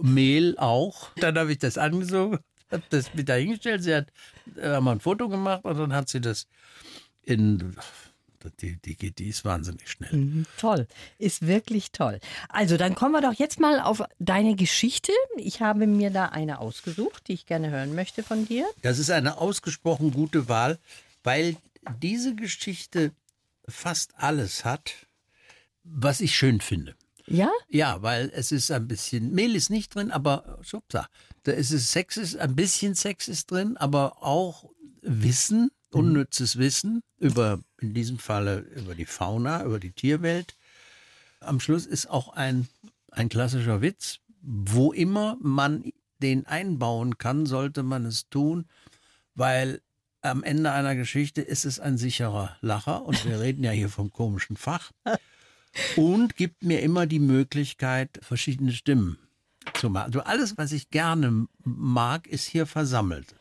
Mehl 0.00 0.56
auch. 0.58 1.10
Dann 1.20 1.38
habe 1.38 1.52
ich 1.52 1.58
das 1.58 1.78
angesogen, 1.78 2.38
habe 2.70 2.82
das 2.90 3.14
mit 3.14 3.28
dahingestellt. 3.28 3.82
Sie 3.82 3.94
hat 3.94 4.08
äh, 4.56 4.68
haben 4.70 4.84
wir 4.84 4.92
ein 4.92 5.00
Foto 5.00 5.28
gemacht 5.28 5.64
und 5.64 5.78
dann 5.78 5.92
hat 5.92 6.08
sie 6.08 6.20
das 6.20 6.46
in. 7.22 7.76
Die, 8.60 8.76
die 8.76 8.96
geht, 8.96 9.18
die 9.18 9.28
ist 9.28 9.44
wahnsinnig 9.44 9.90
schnell. 9.90 10.12
Mhm, 10.14 10.46
Toll, 10.58 10.86
ist 11.18 11.46
wirklich 11.46 11.92
toll. 11.92 12.20
Also, 12.48 12.76
dann 12.76 12.94
kommen 12.94 13.12
wir 13.12 13.20
doch 13.20 13.34
jetzt 13.34 13.60
mal 13.60 13.80
auf 13.80 14.02
deine 14.18 14.54
Geschichte. 14.54 15.12
Ich 15.36 15.60
habe 15.60 15.86
mir 15.86 16.10
da 16.10 16.26
eine 16.26 16.58
ausgesucht, 16.60 17.28
die 17.28 17.34
ich 17.34 17.46
gerne 17.46 17.70
hören 17.70 17.94
möchte 17.94 18.22
von 18.22 18.46
dir. 18.46 18.66
Das 18.82 18.98
ist 18.98 19.10
eine 19.10 19.38
ausgesprochen 19.38 20.10
gute 20.12 20.48
Wahl, 20.48 20.78
weil 21.22 21.56
diese 22.02 22.34
Geschichte 22.34 23.12
fast 23.68 24.12
alles 24.16 24.64
hat, 24.64 24.92
was 25.84 26.20
ich 26.20 26.34
schön 26.36 26.60
finde. 26.60 26.94
Ja? 27.26 27.50
Ja, 27.68 28.02
weil 28.02 28.30
es 28.34 28.52
ist 28.52 28.70
ein 28.70 28.86
bisschen, 28.86 29.32
Mehl 29.32 29.56
ist 29.56 29.70
nicht 29.70 29.94
drin, 29.94 30.10
aber 30.10 30.58
schubsa, 30.62 31.08
da 31.42 31.52
ist 31.52 31.72
es 31.72 31.90
Sex 31.92 32.16
ist, 32.16 32.36
ein 32.36 32.54
bisschen 32.54 32.94
Sex 32.94 33.28
ist 33.28 33.50
drin, 33.50 33.76
aber 33.76 34.22
auch 34.22 34.70
Wissen, 35.02 35.70
unnützes 35.90 36.58
Wissen 36.58 37.02
über, 37.18 37.60
in 37.80 37.94
diesem 37.94 38.18
Falle 38.18 38.58
über 38.58 38.94
die 38.94 39.06
Fauna, 39.06 39.64
über 39.64 39.78
die 39.80 39.92
Tierwelt. 39.92 40.54
Am 41.40 41.60
Schluss 41.60 41.86
ist 41.86 42.08
auch 42.08 42.28
ein, 42.30 42.68
ein 43.10 43.28
klassischer 43.28 43.82
Witz. 43.82 44.18
Wo 44.40 44.92
immer 44.92 45.36
man 45.40 45.92
den 46.22 46.46
einbauen 46.46 47.18
kann, 47.18 47.46
sollte 47.46 47.82
man 47.82 48.06
es 48.06 48.28
tun, 48.28 48.66
weil 49.34 49.80
am 50.22 50.42
Ende 50.42 50.72
einer 50.72 50.94
Geschichte 50.94 51.40
ist 51.42 51.64
es 51.64 51.78
ein 51.78 51.98
sicherer 51.98 52.56
Lacher 52.60 53.04
und 53.04 53.24
wir 53.24 53.40
reden 53.40 53.62
ja 53.62 53.70
hier 53.70 53.88
vom 53.88 54.12
komischen 54.12 54.56
Fach 54.56 54.92
und 55.96 56.36
gibt 56.36 56.62
mir 56.62 56.80
immer 56.82 57.06
die 57.06 57.18
Möglichkeit, 57.18 58.18
verschiedene 58.22 58.72
Stimmen 58.72 59.18
zu 59.74 59.90
machen. 59.90 60.06
Also 60.06 60.20
alles, 60.20 60.56
was 60.56 60.72
ich 60.72 60.90
gerne 60.90 61.46
mag, 61.64 62.26
ist 62.26 62.44
hier 62.46 62.66
versammelt. 62.66 63.34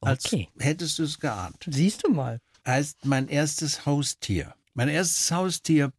als 0.00 0.26
Okay. 0.26 0.48
hättest 0.58 0.98
du 0.98 1.04
es 1.04 1.18
geahnt. 1.18 1.64
Siehst 1.68 2.04
du 2.04 2.10
mal. 2.10 2.40
Heißt 2.66 3.06
mein 3.06 3.28
erstes 3.28 3.86
Haustier. 3.86 4.54
Mein 4.74 4.88
erstes 4.88 5.32
Haustier 5.32 5.92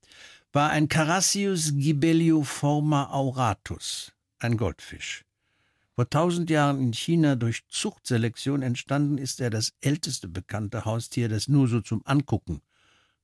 war 0.54 0.70
ein 0.70 0.88
Carassius 0.88 1.74
gibelliforma 1.76 3.10
auratus, 3.12 4.14
ein 4.40 4.56
Goldfisch. 4.56 5.26
Vor 5.96 6.10
tausend 6.10 6.50
Jahren 6.50 6.80
in 6.80 6.94
China 6.94 7.36
durch 7.36 7.68
Zuchtselektion 7.68 8.62
entstanden 8.62 9.18
ist 9.18 9.42
er 9.42 9.50
das 9.50 9.74
älteste 9.82 10.28
bekannte 10.28 10.86
Haustier, 10.86 11.30
das 11.30 11.48
nur 11.48 11.68
so 11.68 11.82
zum 11.82 12.02
Angucken 12.06 12.62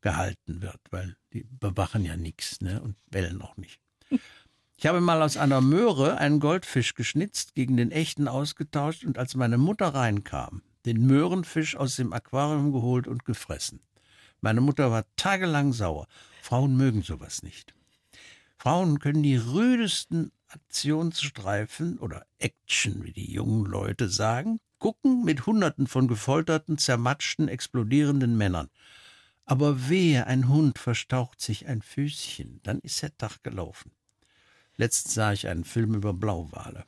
gehalten 0.01 0.61
wird, 0.61 0.79
weil 0.91 1.15
die 1.33 1.45
bewachen 1.59 2.05
ja 2.05 2.15
nichts 2.15 2.61
ne, 2.61 2.81
und 2.81 2.95
bellen 3.09 3.41
auch 3.41 3.57
nicht. 3.57 3.79
Ich 4.77 4.85
habe 4.85 5.01
mal 5.01 5.21
aus 5.21 5.37
einer 5.37 5.61
Möhre 5.61 6.17
einen 6.17 6.39
Goldfisch 6.39 6.93
geschnitzt, 6.93 7.55
gegen 7.55 7.75
den 7.75 7.91
echten 7.91 8.27
ausgetauscht 8.27 9.03
und 9.03 9.17
als 9.17 9.35
meine 9.35 9.57
Mutter 9.57 9.87
reinkam, 9.87 10.61
den 10.85 11.05
Möhrenfisch 11.05 11.75
aus 11.75 11.95
dem 11.95 12.13
Aquarium 12.13 12.71
geholt 12.71 13.07
und 13.07 13.25
gefressen. 13.25 13.81
Meine 14.41 14.61
Mutter 14.61 14.91
war 14.91 15.05
tagelang 15.15 15.73
sauer. 15.73 16.07
Frauen 16.41 16.77
mögen 16.77 17.01
sowas 17.01 17.43
nicht. 17.43 17.75
Frauen 18.57 18.99
können 18.99 19.23
die 19.23 19.37
rüdesten 19.37 20.31
Aktionsstreifen 20.47 21.99
oder 21.99 22.25
Action, 22.39 23.03
wie 23.03 23.13
die 23.13 23.31
jungen 23.31 23.65
Leute 23.65 24.09
sagen, 24.09 24.59
gucken 24.79 25.23
mit 25.23 25.45
Hunderten 25.45 25.87
von 25.87 26.07
gefolterten, 26.07 26.77
zermatschten, 26.77 27.47
explodierenden 27.47 28.37
Männern. 28.37 28.69
Aber 29.45 29.89
wehe, 29.89 30.27
ein 30.27 30.47
Hund 30.47 30.79
verstaucht 30.79 31.41
sich 31.41 31.67
ein 31.67 31.81
Füßchen, 31.81 32.61
dann 32.63 32.79
ist 32.79 33.01
der 33.01 33.17
Tag 33.17 33.43
gelaufen. 33.43 33.91
Letztens 34.75 35.13
sah 35.13 35.33
ich 35.33 35.47
einen 35.47 35.65
Film 35.65 35.93
über 35.95 36.13
Blauwale. 36.13 36.85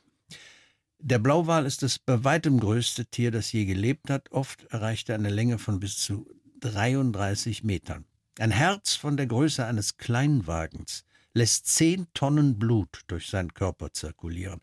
Der 1.04 1.18
Blauwal 1.18 1.66
ist 1.66 1.82
das 1.82 1.98
bei 1.98 2.22
weitem 2.22 2.60
größte 2.60 3.06
Tier, 3.06 3.32
das 3.32 3.50
je 3.50 3.64
gelebt 3.64 4.08
hat. 4.08 4.30
Oft 4.30 4.66
erreicht 4.66 5.08
er 5.08 5.16
eine 5.16 5.30
Länge 5.30 5.58
von 5.58 5.80
bis 5.80 5.96
zu 5.96 6.30
33 6.60 7.64
Metern. 7.64 8.04
Ein 8.38 8.52
Herz 8.52 8.94
von 8.94 9.16
der 9.16 9.26
Größe 9.26 9.66
eines 9.66 9.96
Kleinwagens 9.96 11.04
lässt 11.34 11.66
zehn 11.66 12.06
Tonnen 12.14 12.56
Blut 12.56 13.00
durch 13.08 13.26
seinen 13.26 13.52
Körper 13.52 13.92
zirkulieren. 13.92 14.60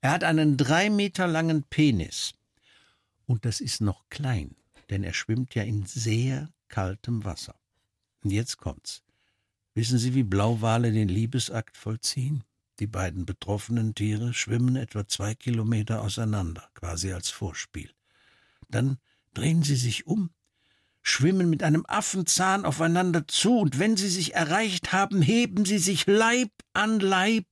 Er 0.00 0.12
hat 0.12 0.24
einen 0.24 0.56
drei 0.56 0.88
Meter 0.88 1.26
langen 1.26 1.64
Penis. 1.64 2.32
Und 3.26 3.44
das 3.44 3.60
ist 3.60 3.82
noch 3.82 4.08
klein, 4.08 4.56
denn 4.88 5.04
er 5.04 5.12
schwimmt 5.12 5.54
ja 5.54 5.64
in 5.64 5.84
sehr 5.84 6.48
kaltem 6.68 7.26
Wasser. 7.26 7.56
Und 8.22 8.30
jetzt 8.30 8.56
kommt's. 8.56 9.02
Wissen 9.74 9.98
Sie, 9.98 10.14
wie 10.14 10.22
Blauwale 10.22 10.92
den 10.92 11.08
Liebesakt 11.08 11.76
vollziehen? 11.76 12.42
Die 12.80 12.86
beiden 12.86 13.24
betroffenen 13.24 13.94
Tiere 13.94 14.34
schwimmen 14.34 14.76
etwa 14.76 15.06
zwei 15.06 15.34
Kilometer 15.34 16.02
auseinander, 16.02 16.68
quasi 16.74 17.12
als 17.12 17.30
Vorspiel. 17.30 17.90
Dann 18.68 18.98
drehen 19.32 19.62
sie 19.62 19.76
sich 19.76 20.06
um, 20.06 20.30
schwimmen 21.02 21.50
mit 21.50 21.62
einem 21.62 21.84
Affenzahn 21.86 22.64
aufeinander 22.64 23.28
zu, 23.28 23.58
und 23.58 23.78
wenn 23.78 23.96
sie 23.96 24.08
sich 24.08 24.34
erreicht 24.34 24.92
haben, 24.92 25.22
heben 25.22 25.64
sie 25.64 25.78
sich 25.78 26.06
Leib 26.06 26.50
an 26.72 26.98
Leib 26.98 27.46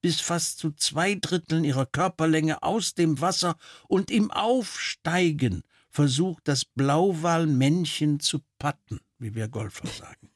bis 0.00 0.20
fast 0.20 0.58
zu 0.58 0.70
zwei 0.72 1.16
Dritteln 1.16 1.64
ihrer 1.64 1.86
Körperlänge 1.86 2.62
aus 2.62 2.94
dem 2.94 3.20
Wasser, 3.20 3.56
und 3.88 4.12
im 4.12 4.30
Aufsteigen 4.30 5.64
versucht 5.90 6.46
das 6.46 6.64
Blauwalmännchen 6.64 8.20
zu 8.20 8.44
patten, 8.60 9.00
wie 9.18 9.34
wir 9.34 9.48
Golfer 9.48 9.88
sagen. 9.88 10.30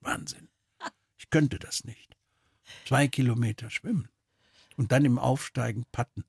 Wahnsinn. 0.00 0.48
Ich 1.16 1.30
könnte 1.30 1.60
das 1.60 1.84
nicht. 1.84 2.03
Zwei 2.84 3.08
Kilometer 3.08 3.70
schwimmen 3.70 4.08
und 4.76 4.92
dann 4.92 5.04
im 5.04 5.18
Aufsteigen 5.18 5.84
patten. 5.90 6.24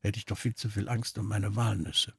Hätte 0.00 0.18
ich 0.18 0.26
doch 0.26 0.38
viel 0.38 0.54
zu 0.54 0.68
viel 0.68 0.88
Angst 0.88 1.16
um 1.18 1.26
meine 1.26 1.56
Walnüsse. 1.56 2.12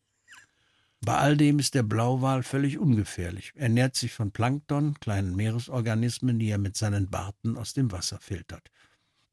Bei 1.01 1.17
all 1.17 1.37
dem 1.37 1.59
ist 1.59 1.75
der 1.75 1.83
Blauwal 1.83 2.41
völlig 2.41 2.79
ungefährlich. 2.79 3.51
Er 3.55 3.63
ernährt 3.63 3.95
sich 3.95 4.11
von 4.11 4.31
Plankton, 4.31 4.99
kleinen 4.99 5.35
Meeresorganismen, 5.35 6.39
die 6.39 6.49
er 6.49 6.57
mit 6.57 6.75
seinen 6.75 7.11
Barten 7.11 7.57
aus 7.57 7.73
dem 7.73 7.91
Wasser 7.91 8.19
filtert. 8.19 8.71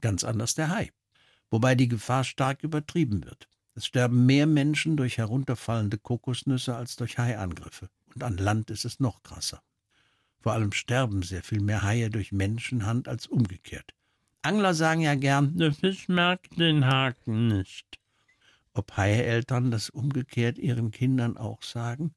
Ganz 0.02 0.22
anders 0.22 0.54
der 0.54 0.68
Hai, 0.68 0.90
wobei 1.50 1.74
die 1.74 1.88
Gefahr 1.88 2.24
stark 2.24 2.62
übertrieben 2.62 3.24
wird. 3.24 3.48
Es 3.74 3.86
sterben 3.86 4.26
mehr 4.26 4.46
Menschen 4.46 4.98
durch 4.98 5.16
herunterfallende 5.16 5.96
Kokosnüsse 5.96 6.76
als 6.76 6.96
durch 6.96 7.16
Haiangriffe. 7.16 7.88
Und 8.14 8.22
an 8.22 8.36
Land 8.36 8.70
ist 8.70 8.84
es 8.84 9.00
noch 9.00 9.22
krasser. 9.22 9.62
Vor 10.40 10.52
allem 10.52 10.72
sterben 10.72 11.22
sehr 11.22 11.42
viel 11.42 11.60
mehr 11.60 11.82
Haie 11.82 12.10
durch 12.10 12.32
Menschenhand 12.32 13.08
als 13.08 13.26
umgekehrt. 13.26 13.94
Angler 14.42 14.74
sagen 14.74 15.02
ja 15.02 15.14
gern, 15.14 15.56
der 15.56 15.72
Fisch 15.72 16.08
merkt 16.08 16.58
den 16.58 16.84
Haken 16.84 17.46
nicht. 17.46 17.86
Ob 18.74 18.96
Haieeltern 18.96 19.70
das 19.70 19.88
umgekehrt 19.88 20.58
ihren 20.58 20.90
Kindern 20.90 21.36
auch 21.36 21.62
sagen? 21.62 22.12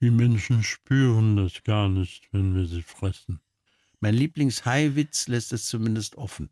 Die 0.00 0.10
Menschen 0.10 0.62
spüren 0.62 1.36
das 1.36 1.62
gar 1.62 1.90
nicht, 1.90 2.32
wenn 2.32 2.54
wir 2.54 2.66
sie 2.66 2.82
fressen. 2.82 3.40
Mein 4.00 4.14
Lieblingshaiwitz 4.14 5.28
lässt 5.28 5.52
es 5.52 5.66
zumindest 5.66 6.16
offen. 6.16 6.50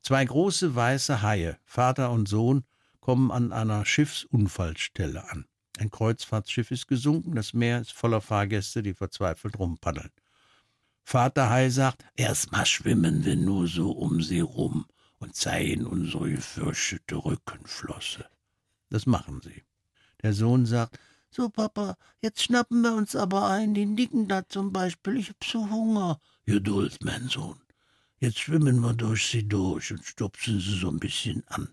Zwei 0.00 0.24
große 0.24 0.74
weiße 0.74 1.20
Haie, 1.20 1.58
Vater 1.64 2.10
und 2.10 2.26
Sohn, 2.26 2.64
kommen 3.00 3.30
an 3.30 3.52
einer 3.52 3.84
Schiffsunfallstelle 3.84 5.30
an. 5.30 5.44
Ein 5.78 5.90
Kreuzfahrtschiff 5.90 6.70
ist 6.70 6.88
gesunken, 6.88 7.34
das 7.34 7.52
Meer 7.52 7.80
ist 7.80 7.92
voller 7.92 8.20
Fahrgäste, 8.22 8.82
die 8.82 8.94
verzweifelt 8.94 9.58
rumpaddeln. 9.58 10.10
Vater 11.10 11.48
Hai 11.48 11.70
sagt, 11.70 12.04
erstmal 12.16 12.66
schwimmen 12.66 13.24
wir 13.24 13.34
nur 13.34 13.66
so 13.66 13.92
um 13.92 14.20
sie 14.20 14.40
rum 14.40 14.84
und 15.16 15.34
zeigen 15.34 15.86
unsere 15.86 16.30
gefürchtete 16.30 17.16
Rückenflosse. 17.16 18.26
Das 18.90 19.06
machen 19.06 19.40
sie. 19.42 19.64
Der 20.22 20.34
Sohn 20.34 20.66
sagt, 20.66 20.98
so 21.30 21.48
Papa, 21.48 21.96
jetzt 22.20 22.42
schnappen 22.42 22.82
wir 22.82 22.92
uns 22.92 23.16
aber 23.16 23.48
ein, 23.48 23.72
den 23.72 23.96
Dicken 23.96 24.28
da 24.28 24.46
zum 24.46 24.70
Beispiel, 24.70 25.16
ich 25.16 25.30
hab 25.30 25.42
so 25.42 25.70
Hunger. 25.70 26.20
Geduld, 26.44 26.98
mein 27.02 27.26
Sohn. 27.30 27.58
Jetzt 28.18 28.40
schwimmen 28.40 28.78
wir 28.80 28.92
durch 28.92 29.28
sie 29.28 29.48
durch 29.48 29.90
und 29.90 30.04
stupsen 30.04 30.60
sie 30.60 30.78
so 30.78 30.90
ein 30.90 31.00
bisschen 31.00 31.42
an. 31.46 31.70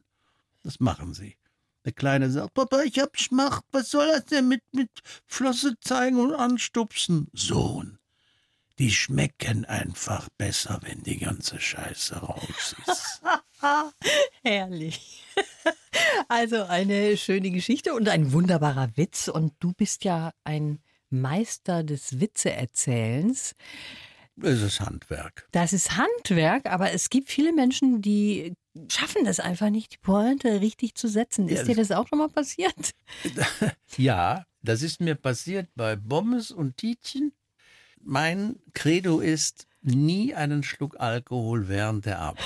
Das 0.63 0.79
machen 0.79 1.13
sie. 1.13 1.35
Der 1.83 1.91
Kleine 1.91 2.31
sagt, 2.31 2.53
Papa, 2.53 2.83
ich 2.83 2.99
hab 2.99 3.19
Schmacht, 3.19 3.65
was 3.73 3.91
soll 3.91 4.07
das 4.07 4.27
denn 4.27 4.47
mit, 4.47 4.63
mit 4.71 4.91
Flosse 5.25 5.77
zeigen 5.81 6.21
und 6.21 6.33
anstupsen? 6.33 7.27
Sohn, 7.33 7.99
die 8.79 8.91
schmecken 8.91 9.65
einfach 9.65 10.27
besser, 10.37 10.79
wenn 10.83 11.01
die 11.03 11.17
ganze 11.17 11.59
Scheiße 11.59 12.15
raus 12.17 12.75
ist. 12.87 13.21
Herrlich. 14.43 15.23
Also 16.27 16.63
eine 16.63 17.17
schöne 17.17 17.51
Geschichte 17.51 17.93
und 17.93 18.09
ein 18.09 18.31
wunderbarer 18.31 18.89
Witz. 18.95 19.27
Und 19.27 19.53
du 19.59 19.73
bist 19.73 20.03
ja 20.03 20.31
ein 20.43 20.79
Meister 21.09 21.83
des 21.83 22.19
Witzeerzählens. 22.19 23.55
Es 24.41 24.61
ist 24.61 24.81
Handwerk. 24.81 25.47
Das 25.51 25.71
ist 25.71 25.97
Handwerk, 25.97 26.65
aber 26.65 26.91
es 26.91 27.09
gibt 27.09 27.29
viele 27.29 27.53
Menschen, 27.53 28.01
die 28.01 28.53
schaffen 28.89 29.23
das 29.23 29.39
einfach 29.39 29.69
nicht, 29.69 29.93
die 29.93 29.97
Pointe 29.97 30.59
richtig 30.61 30.95
zu 30.95 31.07
setzen. 31.07 31.47
Ist 31.47 31.59
Ja, 31.59 31.63
dir 31.65 31.75
das 31.75 31.91
auch 31.91 32.07
schon 32.07 32.19
mal 32.19 32.29
passiert? 32.29 32.91
Ja, 33.97 34.45
das 34.61 34.81
ist 34.81 34.99
mir 34.99 35.15
passiert 35.15 35.69
bei 35.75 35.95
Bommes 35.95 36.51
und 36.51 36.75
Tietchen. 36.77 37.31
Mein 38.05 38.57
Credo 38.73 39.19
ist, 39.19 39.67
nie 39.81 40.33
einen 40.35 40.63
Schluck 40.63 40.99
Alkohol 40.99 41.67
während 41.67 42.05
der 42.05 42.19
Arbeit. 42.19 42.43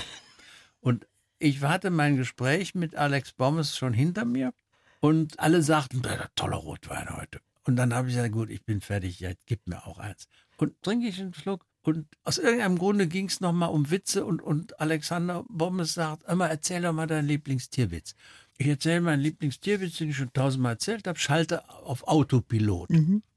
Und 0.80 1.06
ich 1.38 1.62
hatte 1.62 1.90
mein 1.90 2.16
Gespräch 2.16 2.76
mit 2.76 2.96
Alex 2.96 3.34
Bommes 3.34 3.76
schon 3.78 3.94
hinter 3.94 4.26
mir 4.26 4.54
und 5.02 5.40
alle 5.40 5.62
sagten, 5.62 6.02
"Ja, 6.04 6.28
toller 6.36 6.58
Rotwein 6.58 7.10
heute. 7.10 7.40
Und 7.66 7.76
dann 7.76 7.94
habe 7.94 8.08
ich 8.08 8.16
gesagt, 8.16 8.32
gut, 8.34 8.50
ich 8.50 8.64
bin 8.64 8.82
fertig, 8.82 9.20
ja, 9.20 9.32
gib 9.46 9.68
mir 9.68 9.86
auch 9.86 10.00
eins. 10.00 10.28
Und 10.58 10.82
trinke 10.82 11.08
ich 11.08 11.20
einen 11.20 11.34
Schluck. 11.34 11.66
Und 11.84 12.08
aus 12.24 12.38
irgendeinem 12.38 12.78
Grunde 12.78 13.08
ging 13.08 13.28
es 13.28 13.42
nochmal 13.42 13.70
um 13.70 13.92
Witze 13.92 14.26
und, 14.26 14.42
und 14.42 14.80
Alexander 14.80 15.46
Bommes 15.50 15.94
sagt, 15.94 16.24
immer 16.28 16.50
erzähl 16.50 16.82
doch 16.82 16.94
mal 16.94 17.08
deinen 17.08 17.28
Lieblingstierwitz. 17.28 18.16
Ich 18.58 18.68
erzähle 18.68 19.02
meinen 19.02 19.22
Lieblingstierwitz, 19.22 19.98
den 19.98 20.10
ich 20.10 20.18
schon 20.18 20.34
tausendmal 20.34 20.74
erzählt 20.74 21.08
habe, 21.08 21.20
schalte 21.20 21.70
auf 21.70 22.08
Autopilot. 22.08 22.90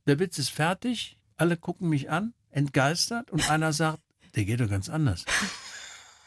Der 0.07 0.19
Witz 0.19 0.38
ist 0.38 0.50
fertig, 0.50 1.17
alle 1.42 1.56
gucken 1.56 1.88
mich 1.88 2.08
an, 2.08 2.34
entgeistert 2.50 3.32
und 3.32 3.50
einer 3.50 3.72
sagt, 3.72 3.99
der 4.37 4.44
geht 4.44 4.61
doch 4.61 4.70
ganz 4.70 4.88
anders. 4.88 5.25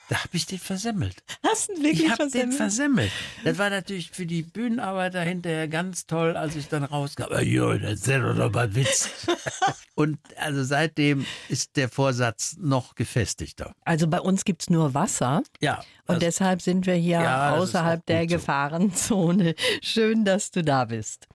Da 0.10 0.18
habe 0.24 0.38
ich 0.38 0.46
den 0.46 0.60
versemmelt. 0.60 1.24
Hast 1.42 1.70
du 1.70 1.74
ihn 1.78 1.86
Ich 1.86 2.12
habe 2.12 2.30
den 2.30 2.52
versemmelt. 2.52 3.12
Das 3.44 3.58
war 3.58 3.70
natürlich 3.72 4.12
für 4.12 4.26
die 4.28 4.44
Bühnenarbeiter 4.44 5.22
hinterher 5.22 5.68
ganz 5.68 6.06
toll, 6.06 6.36
als 6.38 6.56
ich 6.58 6.68
dann 6.68 6.84
rauskam. 6.84 7.24
"Ah, 7.32 7.40
Jo, 7.42 7.72
erzähl 7.72 8.22
doch 8.22 8.36
noch 8.36 8.52
mal 8.52 8.76
Witz. 8.76 9.10
Und 9.96 10.20
also 10.38 10.64
seitdem 10.64 11.26
ist 11.50 11.76
der 11.78 11.90
Vorsatz 11.90 12.56
noch 12.60 12.94
gefestigter. 12.94 13.74
Also 13.86 14.08
bei 14.08 14.20
uns 14.20 14.44
gibt 14.44 14.62
es 14.64 14.70
nur 14.70 14.94
Wasser. 14.94 15.42
Ja. 15.62 15.78
Und 16.06 16.16
also- 16.16 16.20
deshalb 16.20 16.62
sind 16.62 16.86
wir 16.86 16.96
hier 16.96 17.22
Ja, 17.22 17.52
das 17.56 17.64
ist 17.64 17.70
außerhalb 17.70 18.06
der 18.06 18.22
so. 18.24 18.28
Gefahrenzone. 18.28 19.56
Schön, 19.82 20.24
dass 20.26 20.52
du 20.52 20.64
da 20.64 20.86
bist. 20.86 21.28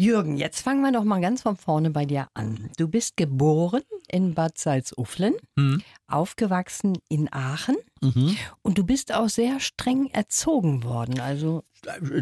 Jürgen, 0.00 0.36
jetzt 0.36 0.60
fangen 0.60 0.80
wir 0.82 0.92
doch 0.92 1.02
mal 1.02 1.20
ganz 1.20 1.42
von 1.42 1.56
vorne 1.56 1.90
bei 1.90 2.04
dir 2.04 2.28
an. 2.32 2.70
Du 2.76 2.86
bist 2.86 3.16
geboren 3.16 3.82
in 4.08 4.32
Bad 4.32 4.56
Salzuflen, 4.56 5.34
Hm. 5.58 5.82
aufgewachsen 6.06 6.98
in 7.08 7.28
Aachen. 7.32 7.74
Und 8.62 8.78
du 8.78 8.84
bist 8.84 9.12
auch 9.12 9.28
sehr 9.28 9.58
streng 9.58 10.06
erzogen 10.12 10.84
worden. 10.84 11.18
Also 11.18 11.64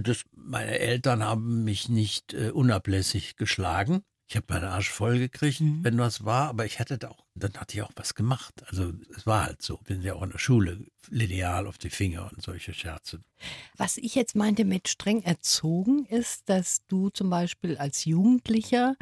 Das, 0.01 0.25
meine 0.35 0.79
Eltern 0.79 1.23
haben 1.23 1.65
mich 1.65 1.91
nicht 1.91 2.33
äh, 2.33 2.49
unablässig 2.51 3.37
geschlagen. 3.37 4.01
Ich 4.29 4.35
habe 4.37 4.47
meinen 4.49 4.65
Arsch 4.65 4.91
voll 4.91 5.19
gekriegt, 5.21 5.61
Mhm. 5.61 5.85
wenn 5.85 5.99
was 5.99 6.25
war, 6.25 6.49
aber 6.49 6.67
ich 6.67 6.81
hatte 6.81 6.99
da 6.99 7.09
auch, 7.11 7.25
dann 7.37 7.53
hatte 7.55 7.77
ich 7.77 7.83
auch 7.83 7.93
was 7.95 8.15
gemacht. 8.17 8.55
Also 8.69 8.93
es 9.17 9.25
war 9.27 9.45
halt 9.47 9.63
so. 9.63 9.79
Wir 9.85 9.95
sind 9.97 10.05
ja 10.05 10.15
auch 10.15 10.23
in 10.23 10.31
der 10.31 10.39
Schule, 10.39 10.85
lineal 11.11 11.67
auf 11.69 11.79
die 11.79 11.91
Finger 11.91 12.29
und 12.33 12.43
solche 12.43 12.75
Scherze. 12.75 13.21
Was 13.77 13.97
ich 13.99 14.15
jetzt 14.17 14.35
meinte 14.35 14.65
mit 14.65 14.89
streng 14.89 15.23
erzogen 15.23 16.07
ist, 16.07 16.49
dass 16.49 16.85
du 16.89 17.11
zum 17.11 17.31
Beispiel 17.31 17.77
als 17.79 18.05
Jugendlicher 18.05 18.97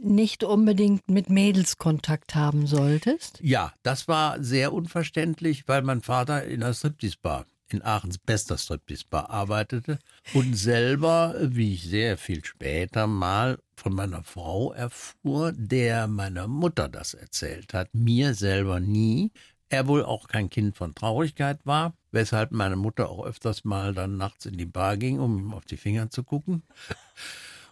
nicht 0.00 0.44
unbedingt 0.44 1.08
mit 1.10 1.28
Mädels 1.28 1.76
Kontakt 1.76 2.34
haben 2.34 2.66
solltest. 2.66 3.40
Ja, 3.42 3.74
das 3.82 4.06
war 4.08 4.42
sehr 4.42 4.72
unverständlich, 4.72 5.66
weil 5.66 5.82
mein 5.82 6.00
Vater 6.02 6.44
in 6.44 6.62
einer 6.62 6.72
Striptease-Bar, 6.72 7.46
in 7.72 7.82
Aachens 7.82 8.18
bester 8.18 8.58
Striptease-Bar 8.58 9.30
arbeitete 9.30 9.98
und 10.34 10.54
selber, 10.54 11.34
wie 11.40 11.74
ich 11.74 11.84
sehr 11.84 12.18
viel 12.18 12.44
später 12.44 13.06
mal 13.06 13.58
von 13.76 13.94
meiner 13.94 14.24
Frau 14.24 14.72
erfuhr, 14.72 15.52
der 15.52 16.06
meiner 16.06 16.48
Mutter 16.48 16.88
das 16.88 17.14
erzählt 17.14 17.74
hat, 17.74 17.94
mir 17.94 18.34
selber 18.34 18.80
nie. 18.80 19.30
Er 19.70 19.86
wohl 19.86 20.04
auch 20.04 20.28
kein 20.28 20.48
Kind 20.48 20.76
von 20.76 20.94
Traurigkeit 20.94 21.60
war, 21.64 21.94
weshalb 22.10 22.52
meine 22.52 22.76
Mutter 22.76 23.10
auch 23.10 23.24
öfters 23.24 23.64
mal 23.64 23.92
dann 23.92 24.16
nachts 24.16 24.46
in 24.46 24.56
die 24.56 24.66
Bar 24.66 24.96
ging, 24.96 25.20
um 25.20 25.52
auf 25.52 25.64
die 25.66 25.76
Finger 25.76 26.10
zu 26.10 26.24
gucken. 26.24 26.62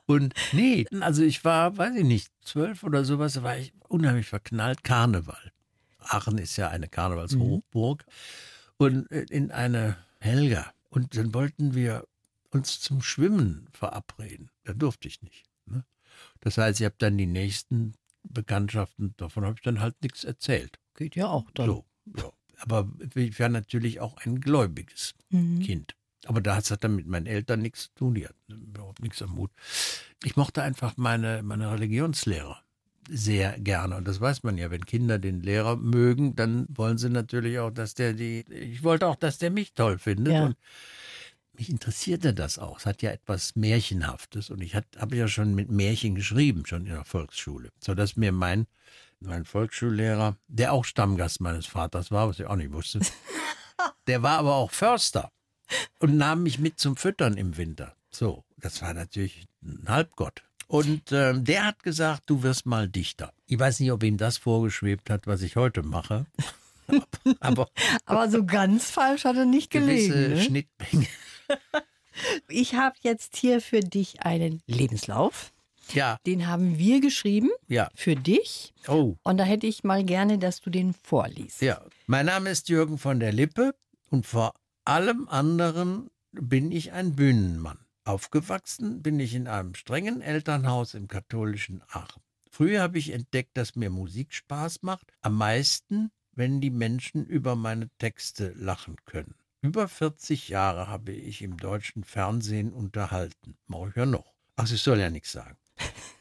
Und 0.06 0.34
nee, 0.52 0.86
also 1.00 1.22
ich 1.22 1.44
war, 1.44 1.76
weiß 1.76 1.96
ich 1.96 2.04
nicht, 2.04 2.30
zwölf 2.42 2.84
oder 2.84 3.04
sowas, 3.04 3.32
da 3.32 3.42
war 3.42 3.56
ich 3.58 3.72
unheimlich 3.88 4.26
verknallt. 4.26 4.84
Karneval. 4.84 5.52
Aachen 5.98 6.38
ist 6.38 6.56
ja 6.56 6.68
eine 6.68 6.88
Karnevalshochburg. 6.88 8.04
Und 8.78 9.10
äh, 9.10 9.26
in 9.30 9.50
eine 9.50 9.96
Helga. 10.20 10.72
Und 10.90 11.16
dann 11.16 11.34
wollten 11.34 11.74
wir 11.74 12.06
uns 12.50 12.80
zum 12.80 13.02
Schwimmen 13.02 13.68
verabreden. 13.72 14.50
Da 14.64 14.72
durfte 14.72 15.08
ich 15.08 15.22
nicht. 15.22 15.44
Ne? 15.66 15.84
Das 16.40 16.58
heißt, 16.58 16.80
ich 16.80 16.84
habe 16.84 16.94
dann 16.98 17.18
die 17.18 17.26
nächsten 17.26 17.94
Bekanntschaften, 18.22 19.14
davon 19.16 19.44
habe 19.44 19.54
ich 19.56 19.62
dann 19.62 19.80
halt 19.80 19.94
nichts 20.02 20.24
erzählt. 20.24 20.78
Geht 20.94 21.16
ja 21.16 21.26
auch 21.28 21.50
dann. 21.52 21.66
So, 21.66 21.84
ja. 22.16 22.30
Aber 22.58 22.90
ich 23.14 23.38
war 23.38 23.48
natürlich 23.50 24.00
auch 24.00 24.16
ein 24.18 24.40
gläubiges 24.40 25.14
Mhm. 25.30 25.60
Kind. 25.60 25.96
Aber 26.24 26.40
das 26.40 26.70
hat 26.70 26.82
dann 26.82 26.96
mit 26.96 27.06
meinen 27.06 27.26
Eltern 27.26 27.60
nichts 27.60 27.84
zu 27.84 27.94
tun. 27.94 28.14
Die 28.14 28.26
hatten 28.26 28.62
überhaupt 28.62 29.02
nichts 29.02 29.20
am 29.22 29.30
Mut. 29.30 29.50
Ich 30.24 30.36
mochte 30.36 30.62
einfach 30.62 30.96
meine, 30.96 31.42
meine 31.42 31.70
Religionslehrer 31.70 32.62
sehr 33.08 33.58
gerne. 33.58 33.96
Und 33.96 34.06
das 34.06 34.20
weiß 34.20 34.42
man 34.42 34.58
ja, 34.58 34.70
wenn 34.70 34.84
Kinder 34.84 35.18
den 35.18 35.40
Lehrer 35.40 35.76
mögen, 35.76 36.36
dann 36.36 36.66
wollen 36.68 36.98
sie 36.98 37.10
natürlich 37.10 37.58
auch, 37.58 37.70
dass 37.70 37.94
der 37.94 38.12
die. 38.12 38.44
Ich 38.50 38.82
wollte 38.82 39.06
auch, 39.06 39.16
dass 39.16 39.38
der 39.38 39.50
mich 39.50 39.74
toll 39.74 39.98
findet. 39.98 40.34
Ja. 40.34 40.44
Und 40.46 40.56
mich 41.58 41.70
interessierte 41.70 42.34
das 42.34 42.58
auch. 42.58 42.78
Es 42.78 42.86
hat 42.86 43.02
ja 43.02 43.10
etwas 43.10 43.56
Märchenhaftes. 43.56 44.50
Und 44.50 44.60
ich 44.60 44.74
habe 44.74 45.16
ja 45.16 45.28
schon 45.28 45.54
mit 45.54 45.70
Märchen 45.70 46.14
geschrieben, 46.14 46.66
schon 46.66 46.86
in 46.86 46.92
der 46.92 47.04
Volksschule. 47.04 47.70
Sodass 47.80 48.16
mir 48.16 48.32
mein, 48.32 48.66
mein 49.20 49.44
Volksschullehrer, 49.44 50.36
der 50.48 50.72
auch 50.72 50.84
Stammgast 50.84 51.40
meines 51.40 51.66
Vaters 51.66 52.10
war, 52.10 52.28
was 52.28 52.40
ich 52.40 52.46
auch 52.46 52.56
nicht 52.56 52.72
wusste, 52.72 53.00
der 54.06 54.22
war 54.22 54.38
aber 54.38 54.54
auch 54.54 54.70
Förster 54.70 55.30
und 55.98 56.16
nahm 56.16 56.42
mich 56.42 56.58
mit 56.58 56.78
zum 56.78 56.96
Füttern 56.96 57.36
im 57.36 57.56
Winter. 57.56 57.96
So, 58.10 58.44
das 58.56 58.82
war 58.82 58.94
natürlich 58.94 59.46
ein 59.62 59.84
Halbgott. 59.88 60.42
Und 60.68 61.12
ähm, 61.12 61.44
der 61.44 61.64
hat 61.66 61.82
gesagt, 61.82 62.24
du 62.26 62.42
wirst 62.42 62.66
mal 62.66 62.88
Dichter. 62.88 63.32
Ich 63.46 63.58
weiß 63.58 63.80
nicht, 63.80 63.92
ob 63.92 64.02
ihm 64.02 64.16
das 64.16 64.36
vorgeschwebt 64.38 65.10
hat, 65.10 65.26
was 65.26 65.42
ich 65.42 65.56
heute 65.56 65.82
mache. 65.82 66.26
aber 67.40 67.68
Aber 68.04 68.30
so 68.30 68.44
ganz 68.44 68.90
falsch 68.90 69.24
hat 69.24 69.36
er 69.36 69.44
nicht 69.44 69.70
gewisse 69.70 70.08
gelegen. 70.10 70.34
Ne? 70.34 70.42
Schnittmenge. 70.42 71.06
Ich 72.48 72.74
habe 72.74 72.96
jetzt 73.02 73.36
hier 73.36 73.60
für 73.60 73.80
dich 73.80 74.22
einen 74.22 74.62
Lebenslauf. 74.66 75.52
Ja, 75.92 76.16
Den 76.26 76.46
haben 76.48 76.78
wir 76.78 77.02
geschrieben 77.02 77.50
ja. 77.68 77.90
für 77.94 78.16
dich. 78.16 78.72
Oh, 78.88 79.16
Und 79.22 79.36
da 79.36 79.44
hätte 79.44 79.66
ich 79.66 79.84
mal 79.84 80.02
gerne, 80.02 80.38
dass 80.38 80.62
du 80.62 80.70
den 80.70 80.94
vorliest. 80.94 81.60
ja. 81.60 81.80
Mein 82.06 82.24
Name 82.26 82.48
ist 82.50 82.70
Jürgen 82.70 82.96
von 82.96 83.20
der 83.20 83.32
Lippe 83.32 83.74
und 84.10 84.24
vor 84.26 84.54
allem 84.86 85.28
anderen 85.28 86.08
bin 86.32 86.72
ich 86.72 86.92
ein 86.92 87.14
Bühnenmann. 87.14 87.78
Aufgewachsen 88.06 89.02
bin 89.02 89.18
ich 89.18 89.34
in 89.34 89.48
einem 89.48 89.74
strengen 89.74 90.20
Elternhaus 90.20 90.94
im 90.94 91.08
katholischen 91.08 91.82
Aachen. 91.88 92.22
Früher 92.48 92.80
habe 92.80 92.98
ich 92.98 93.10
entdeckt, 93.10 93.56
dass 93.56 93.74
mir 93.74 93.90
Musik 93.90 94.32
Spaß 94.32 94.82
macht, 94.82 95.12
am 95.22 95.36
meisten, 95.36 96.12
wenn 96.32 96.60
die 96.60 96.70
Menschen 96.70 97.26
über 97.26 97.56
meine 97.56 97.90
Texte 97.98 98.52
lachen 98.56 98.96
können. 99.06 99.34
Über 99.60 99.88
40 99.88 100.48
Jahre 100.48 100.86
habe 100.86 101.10
ich 101.12 101.42
im 101.42 101.56
deutschen 101.56 102.04
Fernsehen 102.04 102.72
unterhalten. 102.72 103.56
Mache 103.66 103.88
ich 103.88 103.96
ja 103.96 104.06
noch. 104.06 104.34
Ach, 104.54 104.70
ich 104.70 104.80
soll 104.80 105.00
ja 105.00 105.10
nichts 105.10 105.32
sagen. 105.32 105.56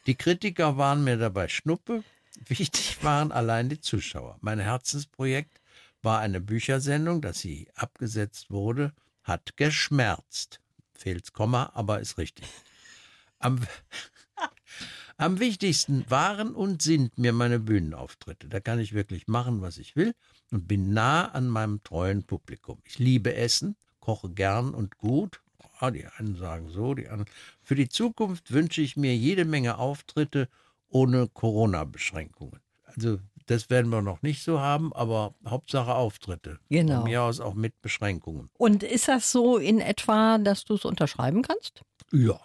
Die 0.06 0.16
Kritiker 0.16 0.76
waren 0.76 1.04
mir 1.04 1.16
dabei 1.16 1.46
Schnuppe. 1.46 2.02
Wichtig 2.46 3.02
waren 3.04 3.30
allein 3.30 3.68
die 3.68 3.80
Zuschauer. 3.80 4.38
Mein 4.40 4.58
Herzensprojekt 4.58 5.60
war 6.02 6.18
eine 6.18 6.40
Büchersendung, 6.40 7.22
dass 7.22 7.38
sie 7.38 7.68
abgesetzt 7.76 8.50
wurde, 8.50 8.92
hat 9.22 9.56
geschmerzt. 9.56 10.60
Fehlt's 10.96 11.32
Komma, 11.32 11.70
aber 11.74 12.00
ist 12.00 12.18
richtig. 12.18 12.46
Am, 13.38 13.60
am 15.16 15.38
wichtigsten 15.38 16.04
waren 16.08 16.54
und 16.54 16.82
sind 16.82 17.18
mir 17.18 17.32
meine 17.32 17.58
Bühnenauftritte. 17.58 18.48
Da 18.48 18.60
kann 18.60 18.78
ich 18.78 18.92
wirklich 18.92 19.28
machen, 19.28 19.60
was 19.60 19.78
ich 19.78 19.96
will 19.96 20.14
und 20.50 20.66
bin 20.68 20.92
nah 20.92 21.26
an 21.26 21.48
meinem 21.48 21.82
treuen 21.82 22.24
Publikum. 22.24 22.80
Ich 22.84 22.98
liebe 22.98 23.34
Essen, 23.34 23.76
koche 24.00 24.30
gern 24.30 24.74
und 24.74 24.98
gut. 24.98 25.40
Ah, 25.78 25.90
die 25.90 26.06
einen 26.06 26.36
sagen 26.36 26.70
so, 26.70 26.94
die 26.94 27.08
anderen. 27.08 27.30
Für 27.62 27.74
die 27.74 27.88
Zukunft 27.88 28.52
wünsche 28.52 28.80
ich 28.80 28.96
mir 28.96 29.14
jede 29.14 29.44
Menge 29.44 29.76
Auftritte 29.78 30.48
ohne 30.88 31.28
Corona-Beschränkungen. 31.28 32.60
Also 32.84 33.18
das 33.46 33.70
werden 33.70 33.90
wir 33.90 34.02
noch 34.02 34.22
nicht 34.22 34.42
so 34.42 34.60
haben, 34.60 34.92
aber 34.92 35.34
Hauptsache 35.48 35.94
Auftritte. 35.94 36.58
Genau. 36.68 36.96
Von 36.96 37.04
mir 37.04 37.22
aus 37.22 37.40
auch 37.40 37.54
mit 37.54 37.80
Beschränkungen. 37.82 38.50
Und 38.58 38.82
ist 38.82 39.08
das 39.08 39.32
so 39.32 39.56
in 39.56 39.80
etwa, 39.80 40.38
dass 40.38 40.64
du 40.64 40.74
es 40.74 40.84
unterschreiben 40.84 41.42
kannst? 41.42 41.82
Ja. 42.12 42.40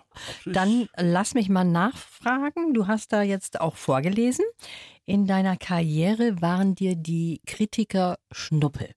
Dann 0.46 0.90
lass 0.98 1.34
mich 1.34 1.50
mal 1.50 1.64
nachfragen. 1.64 2.74
Du 2.74 2.88
hast 2.88 3.14
da 3.14 3.22
jetzt 3.22 3.62
auch 3.62 3.76
vorgelesen. 3.76 4.46
In 5.06 5.28
deiner 5.28 5.58
Karriere 5.58 6.42
waren 6.42 6.76
dir 6.76 6.96
die 6.96 7.42
Kritiker 7.46 8.18
Schnuppe. 8.32 8.90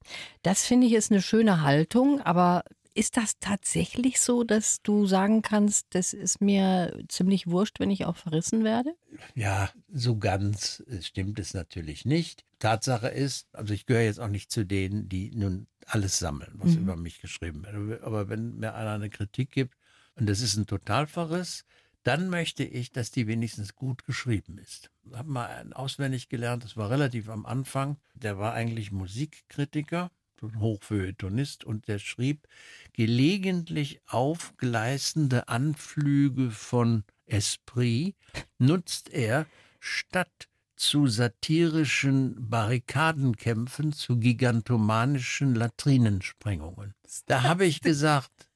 Das 0.43 0.65
finde 0.67 0.87
ich 0.87 0.95
ist 0.95 1.11
eine 1.11 1.23
schöne 1.23 1.63
Haltung, 1.63 2.21
aber 2.21 2.65
ist 2.95 3.17
das 3.17 3.39
tatsächlich 3.41 4.21
so, 4.21 4.45
dass 4.45 4.81
du 4.83 5.07
sagen 5.07 5.43
kannst, 5.43 5.87
das 5.91 6.13
ist 6.13 6.41
mir 6.41 6.97
ziemlich 7.09 7.47
wurscht, 7.49 7.81
wenn 7.81 7.91
ich 7.91 8.07
auch 8.07 8.17
verrissen 8.17 8.65
werde? 8.65 8.95
Ja, 9.35 9.71
so 9.93 10.17
ganz 10.17 10.83
äh, 10.89 11.03
stimmt 11.03 11.39
es 11.39 11.55
natürlich 11.55 12.05
nicht. 12.05 12.45
Tatsache 12.61 13.09
ist, 13.09 13.49
also 13.53 13.75
ich 13.75 13.87
gehöre 13.87 14.05
jetzt 14.05 14.21
auch 14.21 14.29
nicht 14.29 14.51
zu 14.51 14.65
denen, 14.65 15.09
die 15.09 15.33
nun 15.35 15.67
alles 15.87 16.19
sammeln, 16.19 16.53
was 16.55 16.77
über 16.77 16.97
mich 16.97 17.21
geschrieben 17.21 17.65
wird. 17.65 18.03
Aber 18.03 18.29
wenn 18.29 18.57
mir 18.57 18.75
einer 18.75 18.93
eine 18.93 19.11
Kritik 19.11 19.51
gibt 19.51 19.75
und 20.15 20.29
das 20.29 20.41
ist 20.41 20.57
ein 20.57 20.67
Totalverriss, 20.67 21.65
dann 22.05 22.29
möchte 22.29 22.65
ich, 22.65 22.93
dass 22.93 23.11
die 23.11 23.27
wenigstens 23.27 23.75
gut 23.75 24.05
geschrieben 24.05 24.59
ist. 24.59 24.91
Ich 25.11 25.17
habe 25.17 25.31
mal 25.31 25.47
einen 25.47 25.73
auswendig 25.73 26.29
gelernt, 26.29 26.65
das 26.65 26.77
war 26.77 26.91
relativ 26.91 27.29
am 27.29 27.47
Anfang. 27.47 27.97
Der 28.15 28.39
war 28.39 28.53
eigentlich 28.53 28.93
Musikkritiker, 28.93 30.11
Hochfeuilletonist 30.43 31.65
und 31.65 31.89
der 31.89 31.99
schrieb 31.99 32.47
gelegentlich 32.93 34.01
aufgleisende 34.07 35.49
Anflüge 35.49 36.51
von 36.51 37.05
Esprit 37.27 38.15
nutzt 38.59 39.13
er 39.13 39.47
statt 39.81 40.49
zu 40.77 41.07
satirischen 41.07 42.51
Barrikadenkämpfen 42.51 43.93
zu 43.93 44.19
gigantomanischen 44.19 45.55
Latrinensprengungen. 45.55 46.95
Da 47.27 47.43
habe 47.43 47.65
ich 47.65 47.81
gesagt, 47.81 48.49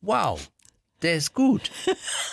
wow, 0.00 0.40
der 1.02 1.16
ist 1.16 1.34
gut. 1.34 1.70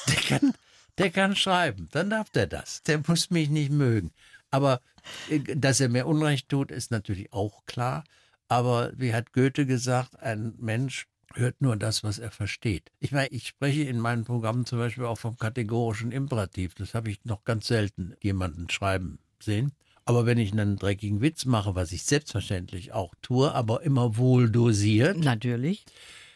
Der 0.07 0.15
kann, 0.15 0.53
der 0.97 1.09
kann 1.09 1.35
schreiben. 1.35 1.89
Dann 1.91 2.09
darf 2.09 2.29
der 2.29 2.47
das. 2.47 2.83
Der 2.83 3.01
muss 3.07 3.29
mich 3.29 3.49
nicht 3.49 3.71
mögen. 3.71 4.11
Aber 4.51 4.81
äh, 5.29 5.39
dass 5.39 5.79
er 5.79 5.89
mir 5.89 6.05
Unrecht 6.05 6.49
tut, 6.49 6.71
ist 6.71 6.91
natürlich 6.91 7.33
auch 7.33 7.65
klar. 7.65 8.03
Aber 8.49 8.91
wie 8.95 9.13
hat 9.13 9.31
Goethe 9.31 9.65
gesagt, 9.65 10.19
ein 10.19 10.55
Mensch 10.57 11.07
hört 11.35 11.61
nur 11.61 11.77
das, 11.77 12.03
was 12.03 12.19
er 12.19 12.31
versteht. 12.31 12.91
Ich 12.99 13.11
meine, 13.11 13.29
ich 13.29 13.47
spreche 13.47 13.83
in 13.83 13.99
meinen 13.99 14.25
Programmen 14.25 14.65
zum 14.65 14.79
Beispiel 14.79 15.05
auch 15.05 15.19
vom 15.19 15.37
kategorischen 15.37 16.11
Imperativ. 16.11 16.73
Das 16.75 16.95
habe 16.95 17.11
ich 17.11 17.23
noch 17.23 17.43
ganz 17.43 17.67
selten 17.67 18.15
jemanden 18.21 18.69
schreiben 18.69 19.19
sehen. 19.39 19.71
Aber 20.05 20.25
wenn 20.25 20.39
ich 20.39 20.51
einen 20.51 20.77
dreckigen 20.77 21.21
Witz 21.21 21.45
mache, 21.45 21.75
was 21.75 21.91
ich 21.91 22.03
selbstverständlich 22.03 22.93
auch 22.93 23.13
tue, 23.21 23.53
aber 23.53 23.83
immer 23.83 24.17
wohl 24.17 24.49
dosiert, 24.49 25.17
Natürlich. 25.17 25.85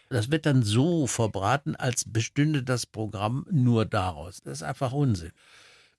das 0.09 0.29
wird 0.29 0.45
dann 0.45 0.61
so 0.61 1.07
verbraten, 1.07 1.75
als 1.75 2.05
bestünde 2.05 2.61
das 2.61 2.85
Programm 2.85 3.47
nur 3.49 3.85
daraus. 3.85 4.41
Das 4.43 4.59
ist 4.59 4.63
einfach 4.63 4.91
Unsinn. 4.91 5.31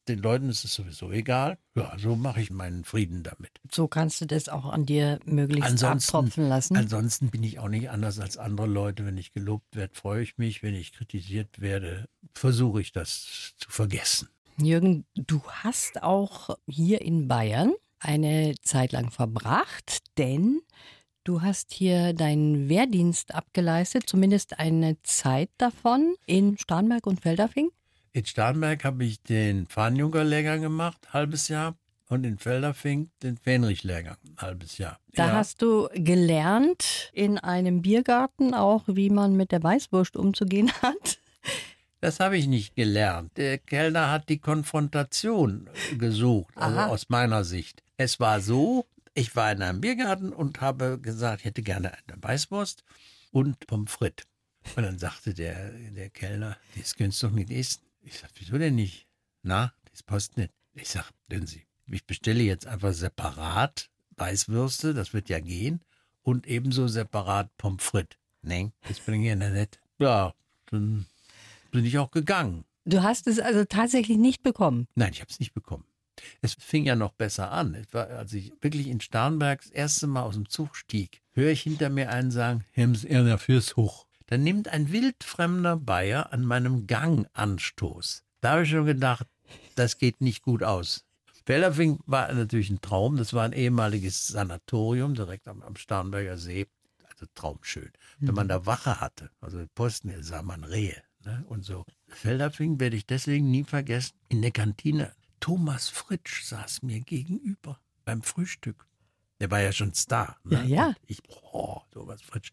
Den 0.08 0.18
Leuten 0.20 0.48
ist 0.48 0.64
es 0.64 0.74
sowieso 0.74 1.10
egal. 1.10 1.58
Ja, 1.74 1.96
so 1.98 2.16
mache 2.16 2.40
ich 2.40 2.50
meinen 2.50 2.84
Frieden 2.84 3.22
damit. 3.22 3.50
So 3.70 3.88
kannst 3.88 4.20
du 4.20 4.26
das 4.26 4.48
auch 4.48 4.66
an 4.66 4.86
dir 4.86 5.18
möglichst 5.24 5.82
abtropfen 5.82 6.48
lassen. 6.48 6.76
Ansonsten 6.76 7.30
bin 7.30 7.42
ich 7.42 7.58
auch 7.58 7.68
nicht 7.68 7.90
anders 7.90 8.18
als 8.18 8.36
andere 8.36 8.66
Leute. 8.66 9.06
Wenn 9.06 9.18
ich 9.18 9.32
gelobt 9.32 9.74
werde, 9.74 9.94
freue 9.94 10.22
ich 10.22 10.38
mich. 10.38 10.62
Wenn 10.62 10.74
ich 10.74 10.92
kritisiert 10.92 11.60
werde, 11.60 12.08
versuche 12.34 12.80
ich 12.80 12.92
das 12.92 13.54
zu 13.58 13.70
vergessen. 13.70 14.28
Jürgen, 14.56 15.04
du 15.14 15.42
hast 15.48 16.02
auch 16.02 16.56
hier 16.66 17.00
in 17.00 17.26
Bayern 17.26 17.72
eine 17.98 18.54
Zeit 18.62 18.92
lang 18.92 19.10
verbracht, 19.10 20.02
denn 20.18 20.60
du 21.24 21.42
hast 21.42 21.72
hier 21.72 22.12
deinen 22.12 22.68
Wehrdienst 22.68 23.34
abgeleistet, 23.34 24.08
zumindest 24.08 24.58
eine 24.58 25.02
Zeit 25.02 25.50
davon 25.58 26.14
in 26.26 26.56
Starnberg 26.58 27.06
und 27.06 27.22
Feldafing. 27.22 27.70
In 28.14 28.24
Starnberg 28.24 28.84
habe 28.84 29.04
ich 29.04 29.20
den 29.24 29.66
Fahnenjunker-Lehrgang 29.66 30.60
gemacht, 30.60 31.12
halbes 31.12 31.48
Jahr. 31.48 31.76
Und 32.08 32.22
in 32.22 32.38
Felderfing 32.38 33.10
den 33.24 33.36
Fähnrich-Lehrgang, 33.36 34.18
ein 34.24 34.36
halbes 34.38 34.78
Jahr. 34.78 35.00
Da 35.14 35.26
ja. 35.26 35.32
hast 35.32 35.62
du 35.62 35.88
gelernt 35.94 37.10
in 37.12 37.38
einem 37.38 37.82
Biergarten 37.82 38.54
auch, 38.54 38.84
wie 38.86 39.10
man 39.10 39.34
mit 39.34 39.50
der 39.50 39.64
Weißwurst 39.64 40.16
umzugehen 40.16 40.70
hat. 40.82 41.18
Das 42.00 42.20
habe 42.20 42.36
ich 42.36 42.46
nicht 42.46 42.76
gelernt. 42.76 43.36
Der 43.36 43.58
Kellner 43.58 44.12
hat 44.12 44.28
die 44.28 44.38
Konfrontation 44.38 45.68
gesucht, 45.98 46.56
also 46.56 46.78
Aha. 46.78 46.86
aus 46.86 47.08
meiner 47.08 47.42
Sicht. 47.42 47.82
Es 47.96 48.20
war 48.20 48.40
so, 48.40 48.86
ich 49.14 49.34
war 49.34 49.50
in 49.50 49.60
einem 49.60 49.80
Biergarten 49.80 50.32
und 50.32 50.60
habe 50.60 51.00
gesagt, 51.00 51.40
ich 51.40 51.46
hätte 51.46 51.62
gerne 51.62 51.90
eine 52.06 52.22
Weißwurst 52.22 52.84
und 53.32 53.66
Pommes 53.66 53.90
frites. 53.90 54.26
Und 54.76 54.84
dann 54.84 54.98
sagte 55.00 55.34
der, 55.34 55.70
der 55.90 56.10
Kellner, 56.10 56.56
das 56.78 56.94
könntest 56.94 57.24
du 57.24 57.26
doch 57.26 57.34
nicht 57.34 57.50
essen. 57.50 57.80
Ich 58.04 58.18
sag, 58.18 58.30
wieso 58.36 58.58
denn 58.58 58.74
nicht? 58.74 59.06
Na, 59.42 59.72
das 59.90 60.02
passt 60.02 60.36
nicht. 60.36 60.52
Ich 60.74 60.90
sag, 60.90 61.10
denn 61.30 61.46
Sie, 61.46 61.66
ich 61.86 62.04
bestelle 62.06 62.42
jetzt 62.42 62.66
einfach 62.66 62.92
separat 62.92 63.90
Weißwürste, 64.16 64.92
das 64.92 65.14
wird 65.14 65.28
ja 65.28 65.40
gehen, 65.40 65.82
und 66.22 66.46
ebenso 66.46 66.86
separat 66.86 67.56
Pommes 67.56 67.82
frites. 67.82 68.18
Nein, 68.42 68.72
das 68.86 69.00
bringe 69.00 69.24
ich 69.24 69.40
ja 69.40 69.50
nicht. 69.50 69.80
Ja, 69.98 70.34
dann 70.70 71.06
bin 71.70 71.84
ich 71.84 71.98
auch 71.98 72.10
gegangen. 72.10 72.64
Du 72.84 73.02
hast 73.02 73.26
es 73.26 73.40
also 73.40 73.64
tatsächlich 73.64 74.18
nicht 74.18 74.42
bekommen. 74.42 74.86
Nein, 74.94 75.12
ich 75.12 75.20
habe 75.20 75.30
es 75.30 75.40
nicht 75.40 75.54
bekommen. 75.54 75.86
Es 76.42 76.54
fing 76.54 76.84
ja 76.84 76.96
noch 76.96 77.12
besser 77.12 77.50
an. 77.50 77.74
Es 77.74 77.92
war, 77.92 78.08
als 78.10 78.34
ich 78.34 78.52
wirklich 78.60 78.88
in 78.88 79.00
Starnberg 79.00 79.62
das 79.62 79.70
erste 79.70 80.06
Mal 80.06 80.22
aus 80.22 80.34
dem 80.34 80.48
Zug 80.48 80.76
stieg, 80.76 81.22
höre 81.32 81.50
ich 81.50 81.62
hinter 81.62 81.88
mir 81.88 82.10
einen 82.10 82.30
sagen, 82.30 82.64
Hems 82.72 83.04
Erna 83.04 83.38
fürs 83.38 83.76
Hoch. 83.76 84.06
Dann 84.26 84.42
nimmt 84.42 84.68
ein 84.68 84.90
wildfremder 84.90 85.76
Bayer 85.76 86.32
an 86.32 86.44
meinem 86.44 86.86
Gang 86.86 87.28
Anstoß. 87.32 88.24
Da 88.40 88.52
habe 88.52 88.62
ich 88.62 88.70
schon 88.70 88.86
gedacht, 88.86 89.26
das 89.74 89.98
geht 89.98 90.20
nicht 90.20 90.42
gut 90.42 90.62
aus. 90.62 91.04
Bellerfing 91.44 92.00
war 92.06 92.32
natürlich 92.32 92.70
ein 92.70 92.80
Traum. 92.80 93.16
Das 93.16 93.34
war 93.34 93.44
ein 93.44 93.52
ehemaliges 93.52 94.28
Sanatorium 94.28 95.14
direkt 95.14 95.46
am, 95.46 95.62
am 95.62 95.76
Starnberger 95.76 96.38
See. 96.38 96.66
Also 97.10 97.26
traumschön. 97.34 97.92
Wenn 98.18 98.34
man 98.34 98.48
da 98.48 98.66
Wache 98.66 99.00
hatte, 99.00 99.30
also 99.40 99.64
Posten, 99.74 100.10
da 100.10 100.22
sah 100.22 100.42
man 100.42 100.64
Rehe 100.64 101.02
ne, 101.24 101.44
und 101.48 101.64
so. 101.64 101.84
Felderfing 102.08 102.80
werde 102.80 102.96
ich 102.96 103.06
deswegen 103.06 103.50
nie 103.50 103.64
vergessen. 103.64 104.14
In 104.28 104.42
der 104.42 104.50
Kantine, 104.50 105.12
Thomas 105.38 105.88
Fritsch 105.88 106.44
saß 106.44 106.82
mir 106.82 107.00
gegenüber 107.00 107.78
beim 108.04 108.22
Frühstück. 108.22 108.86
Der 109.40 109.50
war 109.50 109.60
ja 109.60 109.72
schon 109.72 109.94
Star. 109.94 110.38
Ne? 110.44 110.56
Ja, 110.56 110.62
ja. 110.64 110.86
Und 110.86 110.96
Ich, 111.06 111.20
oh, 111.28 111.82
Thomas 111.90 112.22
Fritsch. 112.22 112.52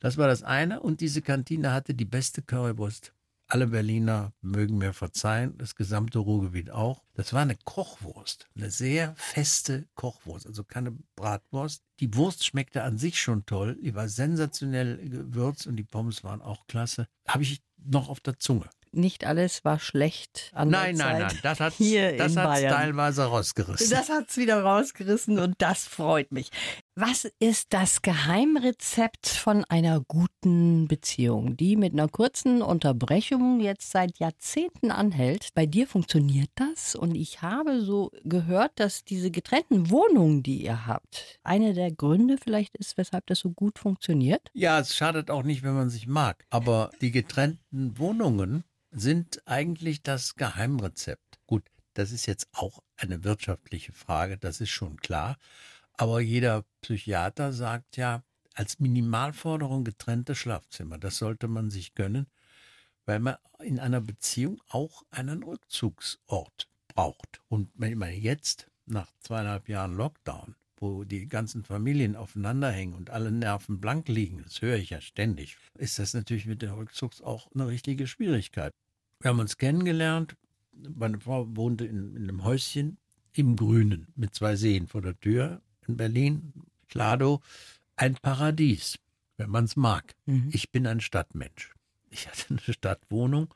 Das 0.00 0.16
war 0.16 0.26
das 0.28 0.42
eine. 0.42 0.80
Und 0.80 1.00
diese 1.00 1.22
Kantine 1.22 1.72
hatte 1.72 1.94
die 1.94 2.04
beste 2.04 2.42
Currywurst. 2.42 3.12
Alle 3.52 3.66
Berliner 3.66 4.32
mögen 4.42 4.78
mir 4.78 4.92
verzeihen, 4.92 5.58
das 5.58 5.74
gesamte 5.74 6.20
Ruhrgebiet 6.20 6.70
auch. 6.70 7.02
Das 7.14 7.32
war 7.32 7.42
eine 7.42 7.56
Kochwurst, 7.56 8.48
eine 8.54 8.70
sehr 8.70 9.12
feste 9.16 9.88
Kochwurst, 9.96 10.46
also 10.46 10.62
keine 10.62 10.96
Bratwurst. 11.16 11.82
Die 11.98 12.14
Wurst 12.14 12.44
schmeckte 12.44 12.84
an 12.84 12.96
sich 12.96 13.20
schon 13.20 13.44
toll, 13.46 13.76
die 13.82 13.96
war 13.96 14.08
sensationell 14.08 14.98
gewürzt 15.08 15.66
und 15.66 15.74
die 15.74 15.82
Pommes 15.82 16.22
waren 16.22 16.40
auch 16.42 16.68
klasse. 16.68 17.08
Habe 17.26 17.42
ich 17.42 17.60
noch 17.76 18.08
auf 18.08 18.20
der 18.20 18.38
Zunge. 18.38 18.70
Nicht 18.92 19.24
alles 19.24 19.64
war 19.64 19.78
schlecht 19.78 20.50
an 20.52 20.68
Nein, 20.68 20.96
der 20.96 21.06
nein, 21.06 21.20
Zeit 21.20 21.32
nein, 21.32 21.40
das 21.42 21.60
hat 21.60 21.74
das 21.80 22.36
hat's 22.36 22.48
Bayern. 22.60 22.72
teilweise 22.74 23.24
rausgerissen. 23.24 23.90
Das 23.90 24.08
hat's 24.08 24.36
wieder 24.36 24.62
rausgerissen 24.62 25.38
und 25.38 25.54
das 25.58 25.84
freut 25.86 26.32
mich. 26.32 26.50
Was 27.02 27.26
ist 27.38 27.68
das 27.72 28.02
Geheimrezept 28.02 29.26
von 29.26 29.64
einer 29.70 30.02
guten 30.02 30.86
Beziehung, 30.86 31.56
die 31.56 31.76
mit 31.76 31.94
einer 31.94 32.08
kurzen 32.08 32.60
Unterbrechung 32.60 33.60
jetzt 33.60 33.90
seit 33.90 34.18
Jahrzehnten 34.18 34.90
anhält? 34.90 35.48
Bei 35.54 35.64
dir 35.64 35.86
funktioniert 35.86 36.50
das 36.56 36.94
und 36.94 37.14
ich 37.14 37.40
habe 37.40 37.80
so 37.80 38.10
gehört, 38.24 38.72
dass 38.74 39.02
diese 39.02 39.30
getrennten 39.30 39.88
Wohnungen, 39.88 40.42
die 40.42 40.62
ihr 40.62 40.86
habt, 40.86 41.38
eine 41.42 41.72
der 41.72 41.90
Gründe 41.90 42.36
vielleicht 42.36 42.76
ist, 42.76 42.98
weshalb 42.98 43.26
das 43.28 43.38
so 43.38 43.50
gut 43.50 43.78
funktioniert. 43.78 44.50
Ja, 44.52 44.78
es 44.78 44.94
schadet 44.94 45.30
auch 45.30 45.42
nicht, 45.42 45.62
wenn 45.62 45.72
man 45.72 45.88
sich 45.88 46.06
mag. 46.06 46.44
Aber 46.50 46.90
die 47.00 47.12
getrennten 47.12 47.96
Wohnungen 47.96 48.62
sind 48.90 49.40
eigentlich 49.46 50.02
das 50.02 50.34
Geheimrezept. 50.34 51.38
Gut, 51.46 51.62
das 51.94 52.12
ist 52.12 52.26
jetzt 52.26 52.48
auch 52.52 52.80
eine 52.98 53.24
wirtschaftliche 53.24 53.94
Frage, 53.94 54.36
das 54.36 54.60
ist 54.60 54.68
schon 54.68 54.98
klar. 54.98 55.38
Aber 56.00 56.22
jeder 56.22 56.64
Psychiater 56.80 57.52
sagt 57.52 57.98
ja, 57.98 58.22
als 58.54 58.80
Minimalforderung 58.80 59.84
getrennte 59.84 60.34
Schlafzimmer, 60.34 60.96
das 60.96 61.18
sollte 61.18 61.46
man 61.46 61.68
sich 61.68 61.94
gönnen, 61.94 62.26
weil 63.04 63.18
man 63.18 63.36
in 63.62 63.78
einer 63.78 64.00
Beziehung 64.00 64.62
auch 64.70 65.02
einen 65.10 65.42
Rückzugsort 65.42 66.70
braucht. 66.88 67.42
Und 67.48 67.68
wenn 67.74 67.98
man 67.98 68.14
jetzt 68.14 68.70
nach 68.86 69.12
zweieinhalb 69.20 69.68
Jahren 69.68 69.94
Lockdown, 69.94 70.54
wo 70.78 71.04
die 71.04 71.28
ganzen 71.28 71.64
Familien 71.64 72.16
aufeinander 72.16 72.70
hängen 72.70 72.94
und 72.94 73.10
alle 73.10 73.30
Nerven 73.30 73.78
blank 73.78 74.08
liegen, 74.08 74.42
das 74.42 74.62
höre 74.62 74.76
ich 74.76 74.88
ja 74.88 75.02
ständig, 75.02 75.58
ist 75.76 75.98
das 75.98 76.14
natürlich 76.14 76.46
mit 76.46 76.62
dem 76.62 76.72
Rückzug 76.72 77.20
auch 77.20 77.52
eine 77.52 77.68
richtige 77.68 78.06
Schwierigkeit. 78.06 78.72
Wir 79.20 79.28
haben 79.28 79.40
uns 79.40 79.58
kennengelernt. 79.58 80.34
Meine 80.72 81.20
Frau 81.20 81.46
wohnte 81.54 81.84
in, 81.84 82.16
in 82.16 82.22
einem 82.22 82.42
Häuschen 82.42 82.96
im 83.34 83.54
Grünen 83.54 84.06
mit 84.16 84.34
zwei 84.34 84.56
Seen 84.56 84.86
vor 84.86 85.02
der 85.02 85.20
Tür 85.20 85.60
in 85.90 85.96
Berlin, 85.96 86.52
Klado. 86.88 87.40
Ein 87.96 88.14
Paradies, 88.14 88.98
wenn 89.36 89.50
man 89.50 89.64
es 89.64 89.76
mag. 89.76 90.14
Ich 90.50 90.70
bin 90.70 90.86
ein 90.86 91.00
Stadtmensch. 91.00 91.74
Ich 92.10 92.28
hatte 92.28 92.46
eine 92.50 92.60
Stadtwohnung 92.60 93.54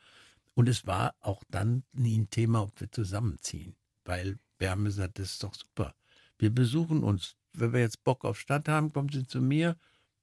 und 0.55 0.69
es 0.69 0.87
war 0.87 1.15
auch 1.21 1.43
dann 1.51 1.83
nie 1.93 2.19
ein 2.19 2.31
Thema, 2.31 2.63
ob 2.63 2.81
wir 2.81 2.91
zusammenziehen, 2.91 3.75
weil 4.05 4.39
wir 4.59 4.71
haben 4.71 4.85
gesagt, 4.85 5.19
das 5.19 5.33
ist 5.33 5.43
doch 5.43 5.55
super. 5.55 5.95
Wir 6.39 6.51
besuchen 6.51 7.03
uns. 7.03 7.37
Wenn 7.53 7.73
wir 7.73 7.81
jetzt 7.81 8.03
Bock 8.03 8.25
auf 8.25 8.39
Stadt 8.39 8.69
haben, 8.69 8.93
kommen 8.93 9.11
Sie 9.11 9.27
zu 9.27 9.41
mir. 9.41 9.77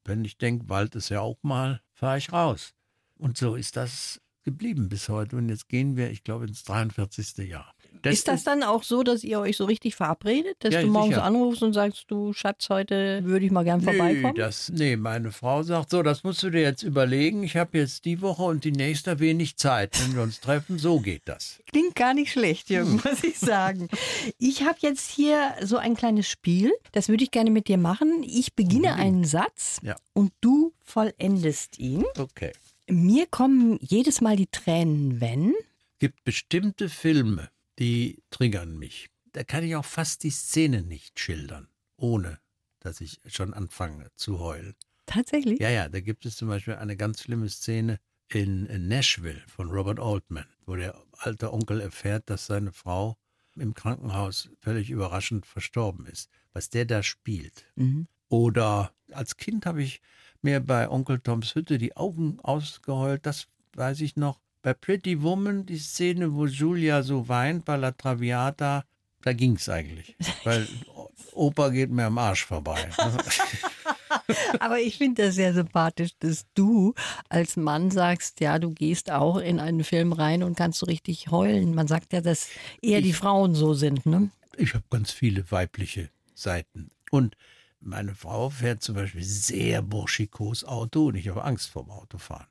Wenn 0.04 0.26
ich 0.26 0.38
denke, 0.38 0.68
Wald 0.68 0.96
ist 0.96 1.10
ja 1.10 1.22
auch 1.22 1.38
mal, 1.44 1.82
fahre 1.94 2.18
ich 2.18 2.34
raus. 2.34 2.74
Und 3.18 3.38
so 3.38 3.56
ist 3.56 3.78
das 3.78 4.20
geblieben 4.44 4.90
bis 4.90 5.08
heute. 5.10 5.38
Und 5.38 5.50
jetzt 5.50 5.70
gehen 5.70 5.96
wir, 5.96 6.12
ich 6.12 6.24
glaube, 6.24 6.46
ins 6.46 6.64
43. 6.64 7.38
Jahr. 7.48 7.74
Ist 8.04 8.28
das 8.28 8.44
dann 8.44 8.64
auch 8.64 8.84
so, 8.84 9.04
dass 9.04 9.24
ihr 9.24 9.40
euch 9.40 9.58
so 9.58 9.66
richtig 9.66 9.96
verabredet, 9.96 10.56
dass 10.60 10.74
Ja, 10.74 10.82
du 10.82 10.88
morgens 10.88 11.16
sicher. 11.16 11.24
anrufst 11.26 11.62
und 11.62 11.74
sagst, 11.74 12.06
du 12.08 12.34
Schatz, 12.34 12.70
heute 12.70 13.22
würde 13.24 13.46
ich 13.46 13.52
mal 13.52 13.64
gern 13.64 13.82
vorbeikommen? 13.82 14.34
Nee, 14.34 14.40
das, 14.40 14.72
nee, 14.74 14.96
meine 14.96 15.32
Frau 15.32 15.62
sagt 15.64 15.90
so, 15.92 16.02
das 16.02 16.24
musst 16.24 16.42
du 16.44 16.50
dir 16.50 16.62
jetzt 16.62 16.84
überlegen. 16.84 17.44
Ich 17.44 17.56
habe 17.58 17.78
jetzt 17.78 18.06
die 18.06 18.22
Woche 18.22 18.44
und 18.44 18.64
die 18.64 18.72
nächste 18.72 19.20
wenig 19.20 19.58
Zeit. 19.58 20.00
Wenn 20.04 20.16
wir 20.16 20.24
uns 20.24 20.40
treffen, 20.40 20.80
so 20.80 21.00
geht 21.00 21.22
das. 21.26 21.60
Klingt 21.68 21.96
gar 21.96 22.14
nicht 22.14 22.32
schlecht, 22.32 22.70
Jürgen, 22.70 22.94
muss 23.04 23.24
ich 23.24 23.38
sagen. 23.40 23.88
Ich 24.38 24.64
habe 24.64 24.78
jetzt 24.80 25.10
hier 25.12 25.54
so 25.62 25.78
ein 25.78 25.96
kleines 25.96 26.28
Spiel, 26.28 26.72
das 26.94 27.10
würde 27.10 27.24
ich 27.24 27.32
gerne 27.32 27.52
mit 27.52 27.68
dir 27.68 27.78
machen. 27.78 28.24
Ich 28.24 28.54
beginne 28.56 28.96
einen 28.96 29.24
Satz 29.24 29.78
Ja. 29.84 29.96
und 30.14 30.32
du 30.42 30.74
vollendest 30.84 31.78
ihn. 31.80 32.04
Okay. 32.18 32.52
Mir 32.88 33.26
kommen 33.28 33.78
jedes 33.82 34.22
Mal 34.22 34.36
die 34.36 34.48
Tränen, 34.48 35.22
wenn. 35.22 35.54
gibt 36.00 36.24
bestimmte 36.24 36.90
Filme, 36.90 37.50
die 37.80 38.24
triggern 38.30 38.78
mich. 38.78 39.10
Da 39.34 39.44
kann 39.44 39.64
ich 39.64 39.76
auch 39.76 39.86
fast 39.86 40.24
die 40.24 40.30
Szene 40.30 40.82
nicht 40.82 41.20
schildern, 41.20 41.70
ohne 41.98 42.40
dass 42.80 43.00
ich 43.00 43.20
schon 43.28 43.54
anfange 43.54 44.10
zu 44.16 44.40
heulen. 44.40 44.76
Tatsächlich? 45.06 45.60
Ja, 45.60 45.70
ja, 45.70 45.90
da 45.90 46.00
gibt 46.00 46.26
es 46.26 46.36
zum 46.36 46.48
Beispiel 46.48 46.76
eine 46.76 46.98
ganz 46.98 47.22
schlimme 47.22 47.50
Szene 47.50 48.00
in, 48.30 48.88
Nashville 48.88 49.42
von 49.48 49.70
Robert 49.70 50.00
Altman, 50.00 50.46
wo 50.66 50.76
der 50.76 51.02
alte 51.18 51.54
Onkel 51.54 51.82
erfährt, 51.82 52.30
dass 52.30 52.46
seine 52.46 52.72
Frau 52.72 53.18
im 53.56 53.74
Krankenhaus 53.74 54.50
völlig 54.60 54.90
überraschend 54.90 55.46
verstorben 55.46 56.06
ist. 56.06 56.30
Was 56.54 56.70
der 56.70 56.86
da 56.86 57.04
spielt. 57.04 57.66
Mhm. 57.76 58.08
Oder 58.30 58.94
als 59.12 59.38
Kind 59.38 59.66
habe 59.66 59.84
ich 59.84 60.02
mir 60.42 60.60
bei 60.62 60.90
Onkel 60.90 61.20
Toms 61.20 61.56
Hütte 61.56 61.78
die 61.78 61.98
Augen 61.98 62.40
ausgeheult, 62.40 63.26
das 63.26 63.48
weiß 63.74 64.02
ich 64.02 64.16
noch. 64.16 64.40
Bei 64.62 64.74
Pretty 64.74 65.22
Woman, 65.22 65.66
die 65.66 65.78
Szene, 65.80 66.34
wo 66.34 66.46
Julia 66.46 67.02
so 67.04 67.28
weint 67.28 67.66
bei 67.66 67.78
La 67.78 67.92
Traviata, 67.92 68.84
da 69.24 69.34
ging 69.34 69.56
es 69.56 69.68
eigentlich. 69.70 70.16
Weil 70.44 70.68
Opa 71.34 71.70
geht 71.70 71.90
mir 71.92 72.06
am 72.06 72.18
Arsch 72.18 72.46
vorbei. 72.46 72.90
Aber 74.60 74.80
ich 74.80 74.98
finde 74.98 75.24
das 75.26 75.36
sehr 75.36 75.54
sympathisch, 75.54 76.12
dass 76.20 76.46
du 76.54 76.94
als 77.30 77.56
Mann 77.58 77.92
sagst, 77.92 78.40
ja, 78.40 78.60
du 78.60 78.72
gehst 78.72 79.10
auch 79.12 79.38
in 79.38 79.60
einen 79.60 79.84
Film 79.84 80.14
rein 80.14 80.44
und 80.44 80.56
kannst 80.58 80.80
so 80.80 80.86
richtig 80.86 81.32
heulen. 81.32 81.74
Man 81.74 81.88
sagt 81.88 82.14
ja, 82.14 82.22
dass 82.22 82.48
eher 82.82 83.00
Ich- 83.00 83.06
die 83.06 83.14
Frauen 83.14 83.56
so 83.56 83.74
sind, 83.74 84.06
ne? 84.06 84.30
Ich 84.58 84.74
habe 84.74 84.84
ganz 84.90 85.12
viele 85.12 85.50
weibliche 85.50 86.10
Seiten. 86.36 86.90
Und 87.10 87.36
meine 87.80 88.14
Frau 88.14 88.50
fährt 88.50 88.84
zum 88.84 88.96
Beispiel 88.96 89.24
sehr 89.24 89.82
burschikos 89.82 90.66
Auto 90.66 91.08
und 91.08 91.16
ich 91.16 91.30
habe 91.30 91.44
Angst 91.46 91.70
vorm 91.70 91.90
Autofahren. 91.90 92.46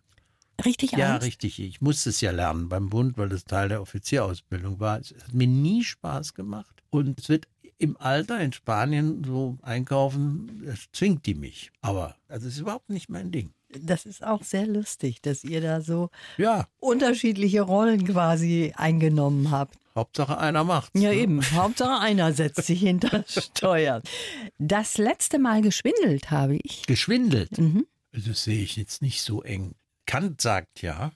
Richtig 0.65 0.93
Ja, 0.93 1.15
Angst? 1.15 1.27
richtig. 1.27 1.59
Ich 1.61 1.81
musste 1.81 2.11
es 2.11 2.21
ja 2.21 2.31
lernen 2.31 2.69
beim 2.69 2.89
Bund, 2.91 3.17
weil 3.19 3.29
das 3.29 3.45
Teil 3.45 3.69
der 3.69 3.81
Offizierausbildung 3.83 4.81
war. 4.81 4.99
Es 5.01 5.15
hat 5.15 5.33
mir 5.35 5.47
nie 5.47 5.85
Spaß 5.85 6.35
gemacht. 6.35 6.83
Und 6.91 7.19
es 7.21 7.29
wird 7.29 7.47
im 7.79 7.97
Alter 7.97 8.41
in 8.41 8.53
Spanien 8.53 9.25
so 9.25 9.59
einkaufen, 9.63 10.63
das 10.67 10.81
zwingt 10.93 11.25
die 11.27 11.35
mich. 11.35 11.71
Aber 11.81 12.17
also 12.29 12.47
es 12.49 12.55
ist 12.55 12.61
überhaupt 12.61 12.91
nicht 12.91 13.09
mein 13.09 13.31
Ding. 13.31 13.53
Das 13.71 14.05
ist 14.05 14.23
auch 14.25 14.43
sehr 14.43 14.67
lustig, 14.67 15.23
dass 15.23 15.45
ihr 15.45 15.61
da 15.61 15.81
so 15.81 16.11
Ja, 16.37 16.67
unterschiedliche 16.81 17.63
Rollen 17.63 18.05
quasi 18.05 18.73
eingenommen 18.77 19.51
habt. 19.51 19.77
Hauptsache 19.95 20.39
einer 20.39 20.65
macht's. 20.65 21.01
Ja, 21.01 21.11
ne? 21.11 21.17
eben. 21.17 21.41
Hauptsache 21.53 22.01
einer 22.01 22.33
setzt 22.33 22.65
sich 22.67 22.81
hinter 22.91 23.21
das 23.21 23.45
Steuer. 23.47 24.03
Das 24.59 24.99
letzte 24.99 25.39
Mal 25.39 25.63
geschwindelt 25.63 26.31
habe 26.31 26.57
ich. 26.63 26.83
Geschwindelt. 26.87 27.59
Mhm. 27.59 27.87
Das 28.13 28.45
sehe 28.45 28.61
ich 28.63 28.77
jetzt 28.77 29.03
nicht 29.03 29.23
so 29.23 29.43
eng. 29.43 29.75
Kant 30.11 30.41
sagt 30.41 30.83
ja, 30.83 31.13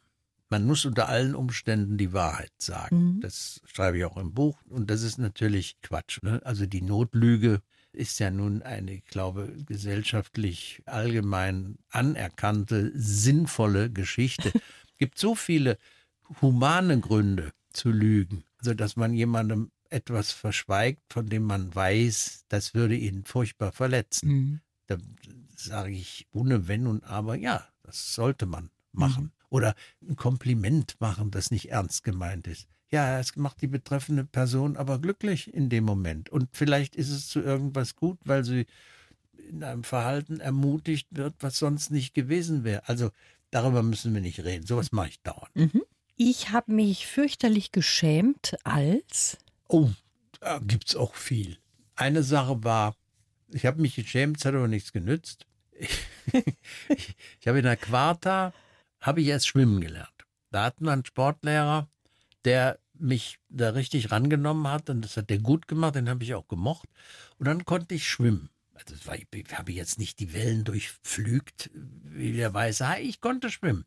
man 0.50 0.66
muss 0.66 0.84
unter 0.84 1.08
allen 1.08 1.34
Umständen 1.34 1.98
die 1.98 2.12
Wahrheit 2.12 2.52
sagen. 2.58 3.16
Mhm. 3.16 3.20
Das 3.22 3.60
schreibe 3.64 3.98
ich 3.98 4.04
auch 4.04 4.16
im 4.16 4.32
Buch. 4.32 4.56
Und 4.68 4.88
das 4.88 5.02
ist 5.02 5.18
natürlich 5.18 5.80
Quatsch. 5.82 6.22
Ne? 6.22 6.40
Also 6.44 6.64
die 6.66 6.80
Notlüge 6.80 7.60
ist 7.92 8.20
ja 8.20 8.30
nun 8.30 8.62
eine, 8.62 8.92
ich 8.92 9.04
glaube, 9.06 9.52
gesellschaftlich 9.66 10.80
allgemein 10.86 11.76
anerkannte, 11.90 12.92
sinnvolle 12.94 13.90
Geschichte. 13.90 14.52
gibt 14.96 15.18
so 15.18 15.34
viele 15.34 15.76
humane 16.40 17.00
Gründe 17.00 17.50
zu 17.72 17.90
lügen. 17.90 18.44
Also, 18.58 18.74
dass 18.74 18.94
man 18.94 19.12
jemandem 19.12 19.72
etwas 19.90 20.30
verschweigt, 20.30 21.02
von 21.12 21.26
dem 21.26 21.42
man 21.42 21.74
weiß, 21.74 22.44
das 22.48 22.74
würde 22.74 22.94
ihn 22.94 23.24
furchtbar 23.24 23.72
verletzen 23.72 24.28
Mhm. 24.28 24.60
da 24.86 24.98
sage 25.56 25.90
ich 25.94 26.28
ohne 26.30 26.68
Wenn 26.68 26.86
und 26.86 27.02
Aber, 27.02 27.34
ja, 27.34 27.66
das 27.82 28.14
sollte 28.14 28.46
man 28.46 28.70
machen. 28.96 29.32
Oder 29.50 29.74
ein 30.02 30.16
Kompliment 30.16 30.96
machen, 30.98 31.30
das 31.30 31.50
nicht 31.50 31.70
ernst 31.70 32.02
gemeint 32.02 32.46
ist. 32.46 32.66
Ja, 32.90 33.18
es 33.18 33.36
macht 33.36 33.60
die 33.60 33.66
betreffende 33.66 34.24
Person 34.24 34.76
aber 34.76 34.98
glücklich 34.98 35.52
in 35.52 35.68
dem 35.68 35.84
Moment. 35.84 36.28
Und 36.30 36.48
vielleicht 36.52 36.96
ist 36.96 37.10
es 37.10 37.28
zu 37.28 37.40
irgendwas 37.40 37.96
gut, 37.96 38.18
weil 38.24 38.44
sie 38.44 38.66
in 39.48 39.62
einem 39.62 39.84
Verhalten 39.84 40.40
ermutigt 40.40 41.08
wird, 41.10 41.34
was 41.40 41.58
sonst 41.58 41.90
nicht 41.90 42.14
gewesen 42.14 42.64
wäre. 42.64 42.88
Also 42.88 43.10
darüber 43.50 43.82
müssen 43.82 44.14
wir 44.14 44.20
nicht 44.20 44.44
reden. 44.44 44.66
Sowas 44.66 44.92
mache 44.92 45.08
ich 45.08 45.22
dauernd. 45.22 45.54
Mhm. 45.54 45.82
Ich 46.16 46.50
habe 46.50 46.72
mich 46.72 47.06
fürchterlich 47.06 47.72
geschämt 47.72 48.56
als. 48.62 49.38
Oh, 49.68 49.90
da 50.40 50.60
gibt 50.60 50.88
es 50.88 50.96
auch 50.96 51.14
viel. 51.14 51.58
Eine 51.96 52.22
Sache 52.22 52.62
war, 52.62 52.96
ich 53.48 53.66
habe 53.66 53.80
mich 53.80 53.96
geschämt, 53.96 54.38
es 54.38 54.44
hat 54.44 54.54
aber 54.54 54.68
nichts 54.68 54.92
genützt. 54.92 55.46
Ich, 56.88 57.14
ich 57.40 57.46
habe 57.46 57.58
in 57.58 57.64
der 57.64 57.76
Quarta, 57.76 58.54
habe 59.04 59.20
ich 59.20 59.28
erst 59.28 59.48
schwimmen 59.48 59.80
gelernt. 59.80 60.08
Da 60.50 60.64
hatten 60.64 60.86
wir 60.86 60.92
einen 60.92 61.04
Sportlehrer, 61.04 61.88
der 62.44 62.78
mich 62.94 63.38
da 63.48 63.70
richtig 63.70 64.10
rangenommen 64.10 64.68
hat 64.68 64.88
und 64.88 65.02
das 65.02 65.16
hat 65.16 65.28
der 65.28 65.38
gut 65.38 65.68
gemacht, 65.68 65.94
den 65.94 66.08
habe 66.08 66.24
ich 66.24 66.34
auch 66.34 66.48
gemocht. 66.48 66.88
Und 67.38 67.46
dann 67.46 67.64
konnte 67.64 67.94
ich 67.94 68.08
schwimmen. 68.08 68.48
Also 68.72 68.94
war, 69.06 69.16
ich 69.16 69.28
habe 69.52 69.72
jetzt 69.72 69.98
nicht 69.98 70.20
die 70.20 70.32
Wellen 70.32 70.64
durchflügt, 70.64 71.70
wie 71.74 72.32
der 72.32 72.54
weiße 72.54 72.88
Hai, 72.88 73.02
ich 73.02 73.20
konnte 73.20 73.50
schwimmen. 73.50 73.84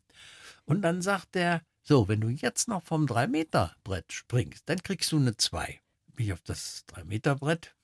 Und 0.64 0.82
dann 0.82 1.02
sagt 1.02 1.34
er, 1.36 1.62
so, 1.82 2.06
wenn 2.06 2.20
du 2.20 2.28
jetzt 2.28 2.68
noch 2.68 2.82
vom 2.82 3.06
3-Meter-Brett 3.06 4.12
springst, 4.12 4.62
dann 4.66 4.82
kriegst 4.82 5.10
du 5.10 5.16
eine 5.16 5.36
2. 5.36 5.80
Bin 6.14 6.26
ich 6.26 6.32
auf 6.32 6.42
das 6.42 6.84
3-Meter-Brett, 6.94 7.74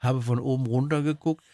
habe 0.00 0.22
von 0.22 0.38
oben 0.38 0.66
runter 0.66 1.02
geguckt. 1.02 1.44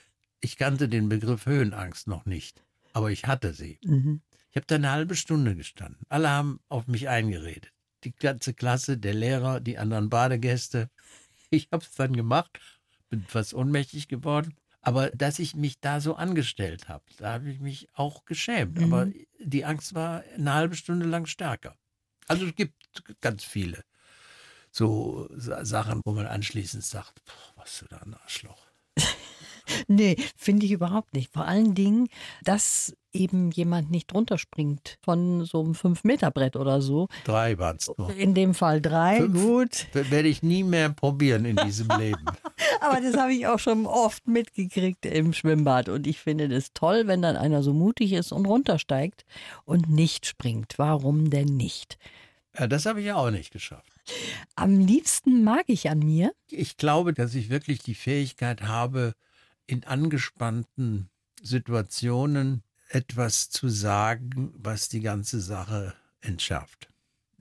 Ich 0.40 0.56
kannte 0.56 0.88
den 0.88 1.08
Begriff 1.08 1.46
Höhenangst 1.46 2.08
noch 2.08 2.24
nicht, 2.24 2.64
aber 2.94 3.10
ich 3.10 3.26
hatte 3.26 3.52
sie. 3.52 3.78
Mhm. 3.84 4.22
Ich 4.50 4.56
habe 4.56 4.66
da 4.66 4.74
eine 4.76 4.90
halbe 4.90 5.14
Stunde 5.14 5.54
gestanden. 5.54 6.02
Alle 6.08 6.28
haben 6.30 6.60
auf 6.68 6.86
mich 6.86 7.08
eingeredet. 7.08 7.72
Die 8.04 8.12
ganze 8.14 8.54
Klasse, 8.54 8.98
der 8.98 9.14
Lehrer, 9.14 9.60
die 9.60 9.78
anderen 9.78 10.08
Badegäste. 10.08 10.90
Ich 11.50 11.68
habe 11.70 11.84
es 11.84 11.94
dann 11.94 12.14
gemacht, 12.14 12.58
bin 13.10 13.22
fast 13.26 13.54
ohnmächtig 13.54 14.08
geworden. 14.08 14.56
Aber 14.82 15.10
dass 15.10 15.38
ich 15.38 15.54
mich 15.54 15.78
da 15.80 16.00
so 16.00 16.14
angestellt 16.14 16.88
habe, 16.88 17.04
da 17.18 17.34
habe 17.34 17.50
ich 17.50 17.60
mich 17.60 17.88
auch 17.92 18.24
geschämt. 18.24 18.78
Mhm. 18.78 18.84
Aber 18.84 19.12
die 19.38 19.64
Angst 19.64 19.94
war 19.94 20.24
eine 20.34 20.54
halbe 20.54 20.74
Stunde 20.74 21.06
lang 21.06 21.26
stärker. 21.26 21.76
Also 22.26 22.46
es 22.46 22.54
gibt 22.54 22.74
ganz 23.20 23.44
viele 23.44 23.84
so 24.72 25.28
Sa- 25.36 25.64
Sachen, 25.64 26.00
wo 26.04 26.12
man 26.12 26.26
anschließend 26.26 26.84
sagt, 26.84 27.24
boah, 27.24 27.52
was 27.56 27.80
du 27.80 27.86
da 27.88 27.98
ein 27.98 28.14
Arschloch. 28.14 28.66
Nee, 29.86 30.16
finde 30.36 30.66
ich 30.66 30.72
überhaupt 30.72 31.14
nicht. 31.14 31.32
Vor 31.32 31.44
allen 31.44 31.74
Dingen, 31.76 32.08
dass 32.42 32.96
eben 33.12 33.50
jemand 33.50 33.90
nicht 33.90 34.12
runterspringt 34.14 34.98
von 35.02 35.44
so 35.44 35.60
einem 35.60 35.72
5-Meter-Brett 35.72 36.56
oder 36.56 36.80
so. 36.80 37.08
Drei 37.24 37.58
waren 37.58 37.76
es 37.78 37.90
nur. 37.96 38.10
In 38.14 38.34
dem 38.34 38.54
Fall 38.54 38.80
drei, 38.80 39.16
Fünf. 39.18 39.42
gut. 39.42 39.86
Werde 39.92 40.28
ich 40.28 40.42
nie 40.42 40.62
mehr 40.64 40.90
probieren 40.90 41.44
in 41.44 41.56
diesem 41.56 41.88
Leben. 41.98 42.24
Aber 42.80 43.00
das 43.00 43.16
habe 43.16 43.32
ich 43.34 43.46
auch 43.46 43.58
schon 43.58 43.86
oft 43.86 44.26
mitgekriegt 44.28 45.04
im 45.06 45.32
Schwimmbad. 45.32 45.88
Und 45.88 46.06
ich 46.06 46.20
finde 46.20 46.48
das 46.48 46.72
toll, 46.72 47.06
wenn 47.06 47.22
dann 47.22 47.36
einer 47.36 47.62
so 47.62 47.72
mutig 47.72 48.12
ist 48.12 48.32
und 48.32 48.46
runtersteigt 48.46 49.24
und 49.64 49.88
nicht 49.90 50.26
springt. 50.26 50.74
Warum 50.78 51.30
denn 51.30 51.56
nicht? 51.56 51.98
Ja, 52.58 52.66
das 52.66 52.86
habe 52.86 53.00
ich 53.00 53.06
ja 53.06 53.16
auch 53.16 53.30
nicht 53.30 53.52
geschafft. 53.52 53.92
Am 54.56 54.78
liebsten 54.80 55.44
mag 55.44 55.64
ich 55.68 55.88
an 55.88 56.00
mir, 56.00 56.32
Ich 56.48 56.76
glaube, 56.76 57.12
dass 57.14 57.34
ich 57.34 57.48
wirklich 57.48 57.78
die 57.80 57.94
Fähigkeit 57.94 58.62
habe, 58.62 59.14
in 59.66 59.84
angespannten 59.84 61.08
Situationen 61.42 62.62
etwas 62.90 63.50
zu 63.50 63.68
sagen, 63.68 64.52
was 64.56 64.88
die 64.88 65.00
ganze 65.00 65.40
Sache 65.40 65.94
entschärft. 66.20 66.88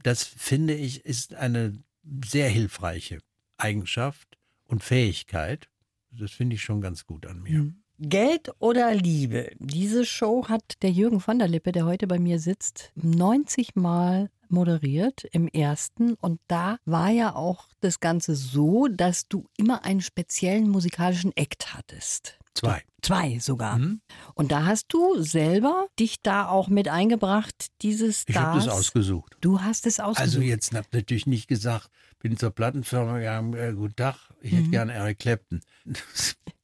Das 0.04 0.24
finde 0.24 0.76
ich 0.76 1.06
ist 1.06 1.34
eine 1.34 1.84
sehr 2.26 2.50
hilfreiche 2.50 3.20
Eigenschaft 3.58 4.38
und 4.66 4.84
Fähigkeit. 4.84 5.68
Das 6.12 6.32
finde 6.32 6.56
ich 6.56 6.64
schon 6.64 6.82
ganz 6.82 7.06
gut 7.06 7.26
an 7.26 7.42
mir. 7.42 7.74
Geld 8.00 8.52
oder 8.60 8.94
Liebe? 8.96 9.52
Diese 9.60 10.06
Show 10.06 10.48
hat 10.48 10.82
der 10.82 10.92
Jürgen 10.92 11.20
von 11.20 11.38
der 11.38 11.50
Lippe, 11.50 11.74
der 11.74 11.86
heute 11.86 12.08
bei 12.08 12.18
mir 12.18 12.40
sitzt, 12.40 12.92
90 12.96 13.76
Mal 13.76 14.30
moderiert 14.52 15.26
im 15.32 15.48
ersten. 15.48 16.14
Und 16.16 16.40
da 16.48 16.78
war 16.86 17.10
ja 17.10 17.36
auch 17.36 17.68
das 17.82 18.00
Ganze 18.00 18.36
so, 18.36 18.88
dass 18.88 19.28
du 19.28 19.46
immer 19.58 19.84
einen 19.86 20.02
speziellen 20.02 20.70
musikalischen 20.70 21.36
Act 21.36 21.74
hattest. 21.74 22.38
Zwei. 22.54 22.84
Zwei 23.02 23.40
sogar. 23.40 23.76
Hm? 23.76 24.02
Und 24.34 24.52
da 24.52 24.66
hast 24.66 24.88
du 24.90 25.22
selber 25.22 25.88
dich 25.98 26.22
da 26.22 26.48
auch 26.50 26.68
mit 26.68 26.90
eingebracht, 26.90 27.68
dieses 27.82 28.26
Ich 28.28 28.36
habe 28.36 28.58
das 28.58 28.68
ausgesucht. 28.68 29.38
Du 29.40 29.62
hast 29.62 29.86
es 29.86 30.00
ausgesucht. 30.00 30.22
Also 30.22 30.42
jetzt 30.42 30.74
habe 30.74 30.88
natürlich 30.92 31.26
nicht 31.26 31.48
gesagt, 31.48 31.90
bin 32.20 32.36
zur 32.36 32.52
Plattenfirma 32.52 33.20
gegangen, 33.20 33.54
äh, 33.54 33.74
guten 33.74 33.96
Tag, 33.96 34.16
ich 34.42 34.52
hätte 34.52 34.64
Mhm. 34.64 34.72
gerne 34.72 34.94
Eric 34.94 35.20
Clapton. 35.20 35.62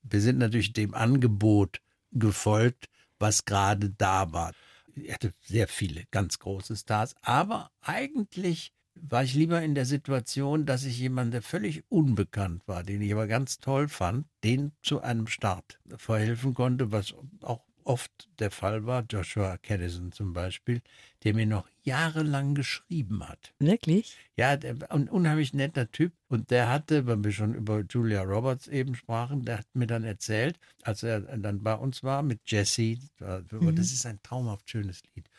Wir 0.04 0.22
sind 0.22 0.38
natürlich 0.38 0.74
dem 0.74 0.94
Angebot 0.94 1.80
gefolgt, 2.12 2.88
was 3.20 3.46
gerade 3.46 3.90
da 3.92 4.32
war. 4.34 4.52
Er 4.96 5.16
hatte 5.16 5.34
sehr 5.42 5.68
viele 5.68 6.06
ganz 6.12 6.40
große 6.40 6.76
Stars, 6.76 7.16
aber 7.22 7.72
eigentlich 7.82 8.74
war 8.96 9.24
ich 9.24 9.34
lieber 9.34 9.62
in 9.62 9.76
der 9.76 9.86
Situation, 9.86 10.66
dass 10.66 10.86
ich 10.86 10.98
jemanden, 11.00 11.32
der 11.32 11.42
völlig 11.42 11.84
unbekannt 11.90 12.66
war, 12.66 12.84
den 12.84 13.02
ich 13.02 13.12
aber 13.12 13.28
ganz 13.28 13.60
toll 13.60 13.90
fand, 13.90 14.28
den 14.44 14.72
zu 14.82 15.02
einem 15.02 15.28
Start 15.28 15.80
verhelfen 15.98 16.54
konnte, 16.54 16.92
was 16.92 17.14
auch 17.42 17.66
oft 17.86 18.28
der 18.40 18.52
Fall 18.52 18.86
war. 18.86 19.06
Joshua 19.10 19.58
Caddison 19.58 20.12
zum 20.12 20.34
Beispiel, 20.34 20.82
der 21.24 21.34
mir 21.34 21.46
noch 21.46 21.68
jahrelang 21.84 22.56
geschrieben 22.56 23.28
hat. 23.28 23.54
Wirklich? 23.60 24.18
Ja, 24.36 24.58
der, 24.58 24.76
ein 24.92 25.08
unheimlich 25.08 25.54
netter 25.54 25.90
Typ. 25.92 26.14
Und 26.28 26.52
der 26.52 26.70
hatte, 26.70 27.08
wenn 27.08 27.24
wir 27.24 27.32
schon 27.32 27.54
über 27.54 27.84
Julia 27.90 28.24
Roberts 28.24 28.68
eben 28.68 28.96
sprachen, 28.96 29.46
der 29.46 29.60
hat 29.60 29.68
mir 29.74 29.88
dann 29.88 30.04
erzählt, 30.04 30.60
als 30.82 31.04
er 31.04 31.22
dann 31.22 31.64
bei 31.64 31.76
uns 31.76 32.04
war 32.04 32.24
mit 32.24 32.42
Jesse, 32.46 32.98
das 33.20 33.92
ist 33.92 34.06
ein 34.06 34.22
traumhaft 34.24 34.70
schönes 34.70 35.02
Lied. 35.16 35.30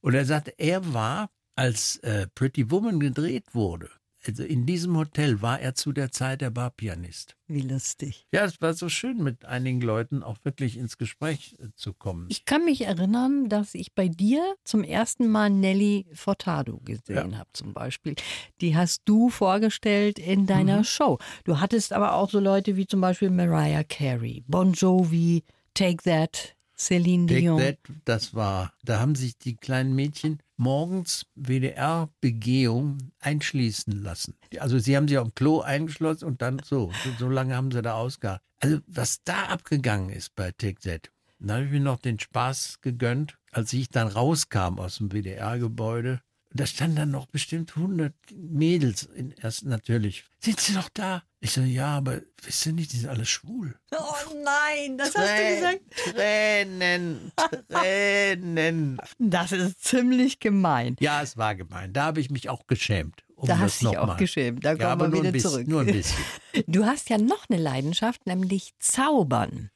Und 0.00 0.14
er 0.14 0.26
sagte, 0.26 0.54
er 0.58 0.92
war, 0.92 1.30
als 1.56 1.96
äh, 1.98 2.26
Pretty 2.34 2.70
Woman 2.70 3.00
gedreht 3.00 3.54
wurde, 3.54 3.90
also 4.26 4.42
in 4.42 4.66
diesem 4.66 4.96
Hotel 4.96 5.42
war 5.42 5.60
er 5.60 5.74
zu 5.74 5.92
der 5.92 6.10
Zeit 6.12 6.40
der 6.40 6.50
Barpianist. 6.50 7.36
Wie 7.46 7.60
lustig. 7.60 8.26
Ja, 8.32 8.44
es 8.44 8.60
war 8.62 8.72
so 8.74 8.88
schön, 8.88 9.22
mit 9.22 9.44
einigen 9.44 9.80
Leuten 9.80 10.22
auch 10.22 10.38
wirklich 10.44 10.78
ins 10.78 10.96
Gespräch 10.98 11.56
äh, 11.58 11.68
zu 11.74 11.92
kommen. 11.92 12.26
Ich 12.30 12.44
kann 12.44 12.64
mich 12.64 12.82
erinnern, 12.82 13.48
dass 13.48 13.74
ich 13.74 13.92
bei 13.94 14.08
dir 14.08 14.54
zum 14.64 14.82
ersten 14.82 15.28
Mal 15.28 15.50
Nelly 15.50 16.06
Furtado 16.14 16.78
gesehen 16.84 17.38
habe, 17.38 17.50
zum 17.52 17.74
Beispiel. 17.74 18.14
Die 18.60 18.76
hast 18.76 19.02
du 19.04 19.28
vorgestellt 19.28 20.18
in 20.18 20.46
deiner 20.46 20.78
Mhm. 20.78 20.84
Show. 20.84 21.18
Du 21.44 21.60
hattest 21.60 21.92
aber 21.92 22.14
auch 22.14 22.30
so 22.30 22.40
Leute 22.40 22.76
wie 22.76 22.86
zum 22.86 23.00
Beispiel 23.00 23.30
Mariah 23.30 23.84
Carey, 23.84 24.42
Bon 24.46 24.72
Jovi, 24.72 25.44
Take 25.74 26.02
That, 26.04 26.54
Celine 26.76 27.26
Dion. 27.26 27.58
That, 27.58 27.78
das 28.04 28.34
war, 28.34 28.72
da 28.82 28.98
haben 28.98 29.14
sich 29.14 29.38
die 29.38 29.56
kleinen 29.56 29.94
Mädchen 29.94 30.42
morgens 30.56 31.26
WDR-Begehung 31.34 33.12
einschließen 33.20 34.02
lassen. 34.02 34.36
Also 34.58 34.78
sie 34.78 34.96
haben 34.96 35.08
sich 35.08 35.18
auf 35.18 35.28
dem 35.28 35.34
Klo 35.34 35.60
eingeschlossen 35.60 36.24
und 36.24 36.42
dann 36.42 36.60
so, 36.64 36.92
so, 37.04 37.10
so 37.18 37.28
lange 37.28 37.56
haben 37.56 37.70
sie 37.70 37.82
da 37.82 37.94
ausgehalten. 37.94 38.44
Also 38.60 38.78
was 38.86 39.22
da 39.24 39.44
abgegangen 39.44 40.10
ist 40.10 40.34
bei 40.34 40.50
Take 40.52 40.80
That, 40.80 41.10
da 41.38 41.54
habe 41.54 41.64
ich 41.66 41.70
mir 41.70 41.80
noch 41.80 41.98
den 41.98 42.18
Spaß 42.18 42.80
gegönnt, 42.80 43.36
als 43.50 43.72
ich 43.72 43.88
dann 43.88 44.08
rauskam 44.08 44.78
aus 44.78 44.96
dem 44.98 45.10
WDR-Gebäude. 45.10 46.22
Da 46.56 46.66
standen 46.66 46.94
dann 46.96 47.10
noch 47.10 47.26
bestimmt 47.26 47.72
100 47.76 48.14
Mädels 48.32 49.02
in 49.02 49.32
erst 49.42 49.64
natürlich. 49.64 50.24
Sind 50.38 50.60
sie 50.60 50.72
noch 50.72 50.88
da? 50.88 51.24
Ich 51.40 51.50
so, 51.50 51.60
ja, 51.62 51.88
aber 51.96 52.20
wisst 52.42 52.64
ihr 52.66 52.72
nicht, 52.72 52.92
die 52.92 52.98
sind 52.98 53.08
alle 53.10 53.26
schwul. 53.26 53.74
Oh 53.90 53.96
nein, 54.44 54.96
das 54.96 55.14
Trä- 55.14 55.80
Tränen, 56.12 57.32
Tränen. 57.68 58.98
Das 59.18 59.52
ist 59.52 59.82
ziemlich 59.84 60.38
gemein. 60.38 60.96
Ja, 61.00 61.22
es 61.22 61.36
war 61.36 61.54
gemein. 61.54 61.92
Da 61.92 62.04
habe 62.04 62.20
ich 62.20 62.30
mich 62.30 62.48
auch 62.48 62.66
geschämt. 62.66 63.24
Um 63.36 63.48
Da 63.48 63.54
das 63.54 63.62
hast 63.62 63.82
du 63.82 63.88
dich 63.88 63.98
auch 63.98 64.06
mal. 64.06 64.16
geschämt. 64.16 64.64
Da 64.64 64.70
ja, 64.70 64.76
kommen 64.76 64.90
aber 64.90 65.04
wir 65.06 65.08
nur 65.08 65.18
wieder 65.20 65.28
ein 65.30 65.32
bisschen, 65.32 65.50
zurück. 65.50 65.66
Nur 65.68 65.80
ein 65.80 65.86
bisschen. 65.88 66.24
Du 66.68 66.84
hast 66.86 67.10
ja 67.10 67.18
noch 67.18 67.48
eine 67.50 67.60
Leidenschaft, 67.60 68.26
nämlich 68.26 68.74
Zaubern. 68.78 69.70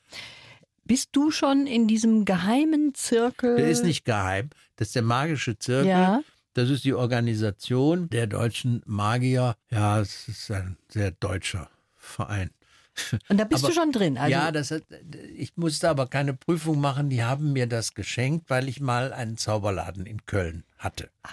Bist 0.84 1.08
du 1.12 1.32
schon 1.32 1.66
in 1.66 1.88
diesem 1.88 2.24
geheimen 2.24 2.94
Zirkel? 2.94 3.56
Der 3.56 3.68
ist 3.68 3.84
nicht 3.84 4.04
geheim. 4.04 4.50
Das 4.76 4.88
ist 4.88 4.94
der 4.94 5.02
magische 5.02 5.58
Zirkel. 5.58 5.88
Ja. 5.88 6.20
Das 6.58 6.70
ist 6.70 6.84
die 6.84 6.92
Organisation 6.94 8.10
der 8.10 8.26
deutschen 8.26 8.82
Magier. 8.84 9.54
Ja, 9.70 10.00
es 10.00 10.26
ist 10.26 10.50
ein 10.50 10.76
sehr 10.88 11.12
deutscher 11.12 11.70
Verein. 11.96 12.50
Und 13.28 13.38
da 13.38 13.44
bist 13.44 13.62
Aber- 13.62 13.72
du 13.72 13.78
schon 13.80 13.92
drin. 13.92 14.18
Also, 14.18 14.32
ja, 14.32 14.50
das 14.50 14.74
ich 15.36 15.56
musste 15.56 15.88
aber 15.88 16.08
keine 16.08 16.34
Prüfung 16.34 16.80
machen. 16.80 17.10
Die 17.10 17.22
haben 17.22 17.52
mir 17.52 17.68
das 17.68 17.94
geschenkt, 17.94 18.50
weil 18.50 18.68
ich 18.68 18.80
mal 18.80 19.12
einen 19.12 19.36
Zauberladen 19.36 20.04
in 20.04 20.26
Köln 20.26 20.64
hatte. 20.78 21.10
Ah. 21.22 21.28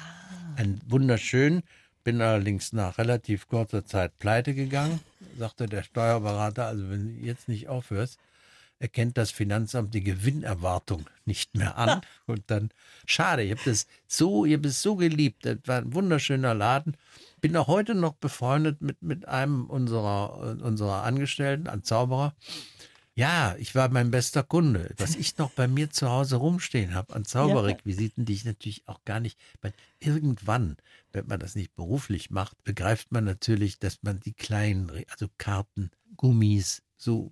Ein 0.57 0.79
wunderschön. 0.85 1.63
Bin 2.03 2.21
allerdings 2.21 2.71
nach 2.71 2.99
relativ 2.99 3.47
kurzer 3.47 3.83
Zeit 3.83 4.19
pleite 4.19 4.53
gegangen, 4.53 4.99
sagte 5.39 5.65
der 5.65 5.81
Steuerberater. 5.81 6.67
Also 6.67 6.87
wenn 6.91 7.19
du 7.19 7.25
jetzt 7.25 7.47
nicht 7.47 7.67
aufhörst, 7.67 8.19
erkennt 8.79 9.17
das 9.17 9.31
Finanzamt 9.31 9.93
die 9.93 10.03
Gewinnerwartung 10.03 11.05
nicht 11.25 11.55
mehr 11.55 11.77
an. 11.77 12.01
Und 12.25 12.43
dann, 12.47 12.69
schade, 13.05 13.43
ich 13.43 13.51
habe 13.51 13.61
das 13.65 13.87
so, 14.07 14.45
ich 14.45 14.53
habe 14.53 14.67
es 14.67 14.81
so 14.81 14.95
geliebt. 14.95 15.45
Das 15.45 15.57
war 15.65 15.77
ein 15.77 15.93
wunderschöner 15.93 16.53
Laden. 16.53 16.97
Bin 17.41 17.55
auch 17.57 17.67
heute 17.67 17.95
noch 17.95 18.13
befreundet 18.13 18.81
mit, 18.81 19.01
mit 19.01 19.27
einem 19.27 19.65
unserer, 19.65 20.57
äh, 20.59 20.63
unserer 20.63 21.03
Angestellten, 21.03 21.67
ein 21.67 21.83
Zauberer. 21.83 22.35
Ja, 23.17 23.55
ich 23.57 23.73
war 23.75 23.87
mein 23.87 24.11
bester 24.11 24.43
Kunde. 24.43 24.93
Was 24.97 25.15
ich 25.15 25.37
noch 25.37 25.51
bei 25.51 25.69
mir 25.69 25.89
zu 25.89 26.09
Hause 26.09 26.35
rumstehen 26.35 26.93
habe 26.93 27.15
an 27.15 27.23
Zauberrequisiten, 27.23 28.25
die 28.25 28.33
ich 28.33 28.43
natürlich 28.43 28.85
auch 28.87 29.05
gar 29.05 29.21
nicht. 29.21 29.39
Weil 29.61 29.73
irgendwann, 30.01 30.75
wenn 31.13 31.25
man 31.27 31.39
das 31.39 31.55
nicht 31.55 31.73
beruflich 31.75 32.29
macht, 32.29 32.61
begreift 32.65 33.13
man 33.13 33.23
natürlich, 33.23 33.79
dass 33.79 34.03
man 34.03 34.19
die 34.19 34.33
kleinen, 34.33 34.91
also 35.09 35.27
Karten, 35.37 35.91
Gummis, 36.17 36.81
so 36.97 37.31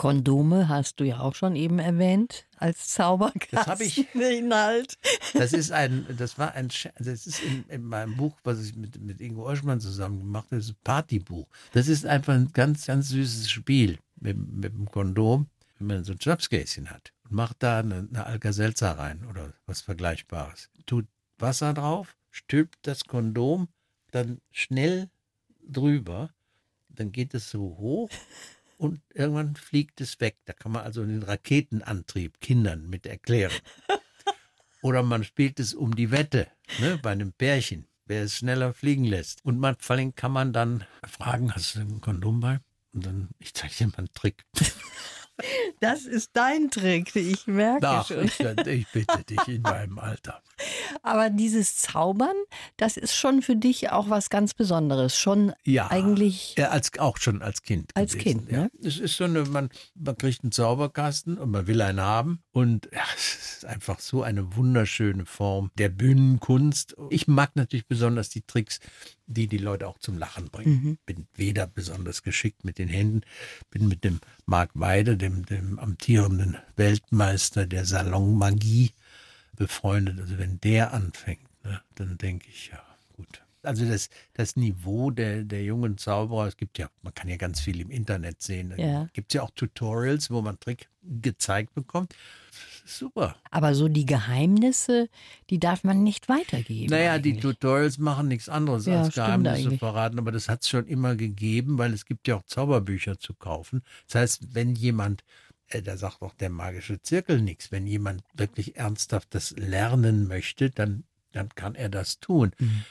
Kondome 0.00 0.70
hast 0.70 0.98
du 0.98 1.04
ja 1.04 1.20
auch 1.20 1.34
schon 1.34 1.56
eben 1.56 1.78
erwähnt 1.78 2.46
als 2.56 2.88
Zauberkasten. 2.88 3.50
Das 3.52 3.66
hab 3.66 3.80
ich. 3.82 4.14
Inhalt. 4.14 4.96
Das 5.34 5.52
ist 5.52 5.72
ein, 5.72 6.06
das 6.16 6.38
war 6.38 6.54
ein, 6.54 6.68
das 6.98 7.26
ist 7.26 7.42
in, 7.42 7.66
in 7.68 7.82
meinem 7.84 8.16
Buch, 8.16 8.34
was 8.42 8.64
ich 8.64 8.74
mit, 8.74 8.98
mit 8.98 9.20
Ingo 9.20 9.46
Oschmann 9.46 9.78
zusammen 9.78 10.20
gemacht 10.20 10.46
habe, 10.46 10.56
das 10.56 10.68
ist 10.68 10.70
ein 10.70 10.84
Partybuch. 10.84 11.46
Das 11.72 11.86
ist 11.86 12.06
einfach 12.06 12.32
ein 12.32 12.50
ganz, 12.54 12.86
ganz 12.86 13.10
süßes 13.10 13.50
Spiel 13.50 13.98
mit, 14.18 14.38
mit 14.38 14.72
dem 14.72 14.90
Kondom, 14.90 15.50
wenn 15.76 15.88
man 15.88 16.04
so 16.04 16.12
ein 16.12 16.20
Schnapsgläschen 16.22 16.88
hat 16.88 17.12
und 17.24 17.32
macht 17.32 17.62
da 17.62 17.80
eine, 17.80 18.08
eine 18.08 18.24
Alka-Seltzer 18.24 18.92
rein 18.92 19.26
oder 19.28 19.52
was 19.66 19.82
Vergleichbares. 19.82 20.70
Tut 20.86 21.04
Wasser 21.38 21.74
drauf, 21.74 22.16
stülpt 22.30 22.78
das 22.86 23.04
Kondom 23.04 23.68
dann 24.12 24.40
schnell 24.50 25.10
drüber, 25.62 26.30
dann 26.88 27.12
geht 27.12 27.34
es 27.34 27.50
so 27.50 27.76
hoch 27.78 28.08
und 28.80 29.02
irgendwann 29.12 29.56
fliegt 29.56 30.00
es 30.00 30.20
weg. 30.20 30.38
Da 30.46 30.54
kann 30.54 30.72
man 30.72 30.84
also 30.84 31.04
den 31.04 31.22
Raketenantrieb 31.22 32.40
Kindern 32.40 32.88
mit 32.88 33.06
erklären. 33.06 33.52
Oder 34.82 35.02
man 35.02 35.22
spielt 35.22 35.60
es 35.60 35.74
um 35.74 35.94
die 35.94 36.10
Wette, 36.10 36.48
ne, 36.78 36.98
bei 37.02 37.10
einem 37.10 37.34
Pärchen, 37.34 37.86
wer 38.06 38.22
es 38.22 38.36
schneller 38.36 38.72
fliegen 38.72 39.04
lässt. 39.04 39.44
Und 39.44 39.58
man, 39.58 39.76
vor 39.78 39.96
allem 39.96 40.14
kann 40.14 40.32
man 40.32 40.54
dann 40.54 40.84
fragen, 41.06 41.54
hast 41.54 41.76
du 41.76 41.80
ein 41.80 42.00
Kondom 42.00 42.40
bei? 42.40 42.60
Und 42.94 43.04
dann, 43.04 43.28
ich 43.38 43.52
zeige 43.52 43.74
dir 43.74 43.86
mal 43.88 43.98
einen 43.98 44.14
Trick. 44.14 44.46
Das 45.80 46.04
ist 46.04 46.30
dein 46.34 46.70
Trick, 46.70 47.14
ich 47.16 47.46
merke 47.46 47.88
Ach, 47.88 48.06
schon. 48.06 48.24
ich, 48.24 48.40
ich 48.40 48.88
bitte 48.88 49.24
dich 49.24 49.48
in 49.48 49.62
meinem 49.62 49.98
Alter. 49.98 50.42
Aber 51.02 51.30
dieses 51.30 51.78
Zaubern, 51.78 52.36
das 52.76 52.96
ist 52.96 53.14
schon 53.14 53.42
für 53.42 53.56
dich 53.56 53.90
auch 53.90 54.10
was 54.10 54.30
ganz 54.30 54.54
Besonderes. 54.54 55.16
Schon 55.16 55.52
Ja, 55.64 55.90
eigentlich. 55.90 56.54
Ja, 56.58 56.68
als, 56.68 56.98
auch 56.98 57.16
schon 57.16 57.42
als 57.42 57.62
Kind. 57.62 57.90
Als 57.94 58.12
gewesen, 58.12 58.46
Kind, 58.46 58.52
ja. 58.52 58.62
ne? 58.64 58.70
Es 58.82 58.98
ist 58.98 59.16
so 59.16 59.24
eine, 59.24 59.44
man, 59.44 59.70
man 59.94 60.16
kriegt 60.16 60.42
einen 60.42 60.52
Zauberkasten 60.52 61.38
und 61.38 61.50
man 61.50 61.66
will 61.66 61.80
einen 61.80 62.00
haben. 62.00 62.42
Und 62.52 62.88
ja, 62.92 63.02
es 63.16 63.56
ist 63.56 63.64
einfach 63.64 64.00
so 64.00 64.22
eine 64.22 64.56
wunderschöne 64.56 65.26
Form 65.26 65.70
der 65.78 65.88
Bühnenkunst. 65.88 66.96
Ich 67.10 67.26
mag 67.28 67.56
natürlich 67.56 67.86
besonders 67.86 68.28
die 68.28 68.42
Tricks, 68.42 68.80
die 69.30 69.46
die 69.46 69.58
Leute 69.58 69.86
auch 69.86 69.98
zum 69.98 70.18
Lachen 70.18 70.50
bringen. 70.50 70.98
Bin 71.06 71.26
weder 71.34 71.66
besonders 71.66 72.22
geschickt 72.22 72.64
mit 72.64 72.78
den 72.78 72.88
Händen, 72.88 73.22
bin 73.70 73.88
mit 73.88 74.04
dem 74.04 74.20
Marc 74.46 74.70
Weide, 74.74 75.16
dem, 75.16 75.46
dem 75.46 75.78
amtierenden 75.78 76.56
Weltmeister 76.76 77.66
der 77.66 77.84
Salonmagie, 77.84 78.92
befreundet. 79.56 80.18
Also 80.18 80.38
wenn 80.38 80.58
der 80.60 80.92
anfängt, 80.92 81.46
ne, 81.64 81.80
dann 81.94 82.16
denke 82.18 82.48
ich, 82.48 82.68
ja, 82.68 82.82
gut. 83.16 83.42
Also 83.62 83.86
das, 83.86 84.08
das 84.32 84.56
Niveau 84.56 85.10
der, 85.10 85.44
der 85.44 85.62
jungen 85.62 85.98
Zauberer, 85.98 86.46
es 86.46 86.56
gibt 86.56 86.78
ja, 86.78 86.88
man 87.02 87.12
kann 87.12 87.28
ja 87.28 87.36
ganz 87.36 87.60
viel 87.60 87.78
im 87.80 87.90
Internet 87.90 88.40
sehen. 88.40 88.72
Ja. 88.78 89.06
Gibt 89.12 89.34
ja 89.34 89.42
auch 89.42 89.50
Tutorials, 89.50 90.30
wo 90.30 90.40
man 90.40 90.58
Trick 90.58 90.88
gezeigt 91.02 91.74
bekommt. 91.74 92.14
Super. 92.86 93.36
Aber 93.50 93.74
so 93.74 93.88
die 93.88 94.06
Geheimnisse, 94.06 95.08
die 95.50 95.58
darf 95.58 95.84
man 95.84 96.02
nicht 96.02 96.28
weitergeben. 96.28 96.90
Naja, 96.90 97.18
die 97.18 97.30
eigentlich. 97.30 97.42
Tutorials 97.42 97.98
machen 97.98 98.28
nichts 98.28 98.48
anderes 98.48 98.86
Ja, 98.86 99.02
als 99.02 99.14
Geheimnisse 99.14 99.66
eigentlich. 99.66 99.78
verraten, 99.78 100.18
aber 100.18 100.32
das 100.32 100.48
hat 100.48 100.62
es 100.62 100.68
schon 100.68 100.86
immer 100.86 101.16
gegeben, 101.16 101.78
weil 101.78 101.92
es 101.92 102.04
gibt 102.06 102.28
ja 102.28 102.36
auch 102.36 102.42
Zauberbücher 102.44 103.18
zu 103.18 103.34
kaufen. 103.34 103.82
Das 104.06 104.14
heißt, 104.16 104.54
wenn 104.54 104.74
jemand, 104.74 105.24
äh, 105.68 105.82
da 105.82 105.96
sagt 105.96 106.22
auch 106.22 106.34
der 106.34 106.50
magische 106.50 107.00
Zirkel 107.00 107.40
nichts, 107.40 107.70
wenn 107.72 107.86
jemand 107.86 108.22
wirklich 108.34 108.76
ernsthaft 108.76 109.34
das 109.34 109.52
lernen 109.52 110.26
möchte, 110.26 110.70
dann, 110.70 111.04
dann 111.32 111.48
kann 111.50 111.74
er 111.74 111.88
das 111.88 112.20
tun. 112.20 112.52
Mhm. 112.58 112.84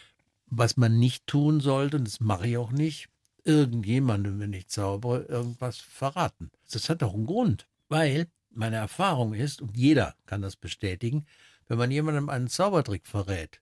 Was 0.47 0.78
man 0.78 0.97
nicht 0.97 1.28
tun 1.28 1.60
sollte, 1.60 1.97
und 1.97 2.08
das 2.08 2.19
mache 2.19 2.47
ich 2.47 2.58
auch 2.58 2.71
nicht, 2.71 3.10
irgendjemandem, 3.43 4.39
wenn 4.39 4.54
ich 4.54 4.67
zaubere, 4.67 5.23
irgendwas 5.23 5.78
verraten. 5.78 6.52
Das 6.71 6.89
hat 6.89 7.02
doch 7.02 7.13
einen 7.13 7.25
Grund, 7.25 7.67
weil 7.88 8.28
meine 8.52 8.78
Erfahrung 8.78 9.34
ist, 9.34 9.62
und 9.62 9.76
jeder 9.78 10.16
kann 10.26 10.42
das 10.42 10.56
bestätigen, 10.56 11.26
wenn 11.68 11.78
man 11.78 11.92
jemandem 11.92 12.30
einen 12.30 12.48
Zaubertrick 12.48 13.06
verrät, 13.08 13.62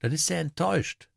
dann 0.00 0.12
ist 0.12 0.30
er 0.30 0.40
enttäuscht. 0.40 1.08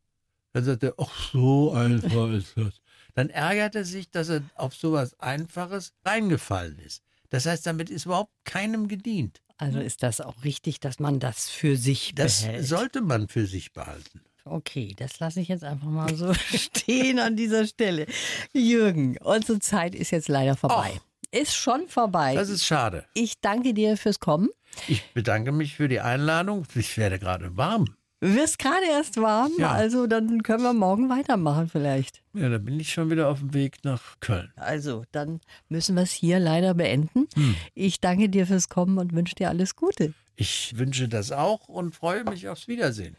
Dann 0.52 0.64
sagt 0.64 0.82
er, 0.82 0.94
ach 0.98 1.30
so 1.32 1.72
einfach 1.72 2.30
ist 2.30 2.56
das. 2.56 2.80
Dann 3.14 3.30
ärgert 3.30 3.74
er 3.74 3.84
sich, 3.84 4.10
dass 4.10 4.28
er 4.28 4.42
auf 4.54 4.74
sowas 4.74 5.18
Einfaches 5.20 5.92
reingefallen 6.04 6.78
ist. 6.78 7.02
Das 7.30 7.46
heißt, 7.46 7.66
damit 7.66 7.90
ist 7.90 8.06
überhaupt 8.06 8.32
keinem 8.44 8.88
gedient. 8.88 9.42
Also 9.58 9.80
ist 9.80 10.02
das 10.02 10.20
auch 10.20 10.44
richtig, 10.44 10.78
dass 10.80 11.00
man 11.00 11.18
das 11.18 11.48
für 11.50 11.76
sich 11.76 12.14
Das 12.14 12.42
behält. 12.42 12.66
sollte 12.66 13.00
man 13.00 13.28
für 13.28 13.46
sich 13.46 13.72
behalten. 13.72 14.22
Okay, 14.44 14.94
das 14.96 15.18
lasse 15.18 15.40
ich 15.40 15.48
jetzt 15.48 15.64
einfach 15.64 15.88
mal 15.88 16.14
so 16.14 16.32
stehen 16.54 17.18
an 17.18 17.36
dieser 17.36 17.66
Stelle. 17.66 18.06
Jürgen, 18.54 19.18
unsere 19.18 19.58
Zeit 19.58 19.94
ist 19.94 20.10
jetzt 20.12 20.28
leider 20.28 20.56
vorbei. 20.56 21.00
Ist 21.30 21.54
schon 21.54 21.88
vorbei. 21.88 22.34
Das 22.34 22.48
ist 22.48 22.64
schade. 22.64 23.04
ich 23.14 23.40
danke 23.40 23.74
dir 23.74 23.96
fürs 23.96 24.18
Kommen. 24.20 24.48
Ich 24.86 25.02
bedanke 25.12 25.52
mich 25.52 25.76
für 25.76 25.88
die 25.88 26.00
Einladung. 26.00 26.64
Ich 26.74 26.96
werde 26.96 27.18
gerade 27.18 27.56
warm. 27.56 27.84
Du 28.20 28.34
wirst 28.34 28.58
gerade 28.58 28.84
erst 28.90 29.16
warm, 29.20 29.52
Ja. 29.58 29.70
also 29.70 30.06
dann 30.08 30.42
können 30.42 30.62
wir 30.64 30.72
morgen 30.72 31.08
weitermachen 31.08 31.68
vielleicht. 31.68 32.22
Ja, 32.34 32.48
da 32.48 32.58
bin 32.58 32.80
ich 32.80 32.92
schon 32.92 33.10
wieder 33.10 33.28
auf 33.28 33.38
dem 33.38 33.54
Weg 33.54 33.76
nach 33.84 34.18
Köln. 34.20 34.52
Also, 34.56 35.04
dann 35.12 35.40
müssen 35.68 35.94
wir 35.94 36.02
es 36.02 36.10
hier 36.12 36.40
leider 36.40 36.74
beenden. 36.74 37.28
Ich 37.74 38.00
danke 38.00 38.28
dir 38.28 38.46
fürs 38.46 38.68
Kommen 38.68 38.98
und 38.98 39.12
wünsche 39.14 39.36
dir 39.36 39.48
alles 39.50 39.76
Gute. 39.76 40.14
Ich 40.34 40.76
wünsche 40.76 41.08
das 41.08 41.30
auch 41.30 41.68
und 41.68 41.94
freue 41.94 42.24
mich 42.24 42.48
aufs 42.48 42.66
Wiedersehen. 42.66 43.16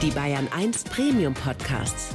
Die 0.00 0.10
Bayern 0.10 0.46
1 0.52 0.84
Premium 0.84 1.34
Podcasts. 1.34 2.14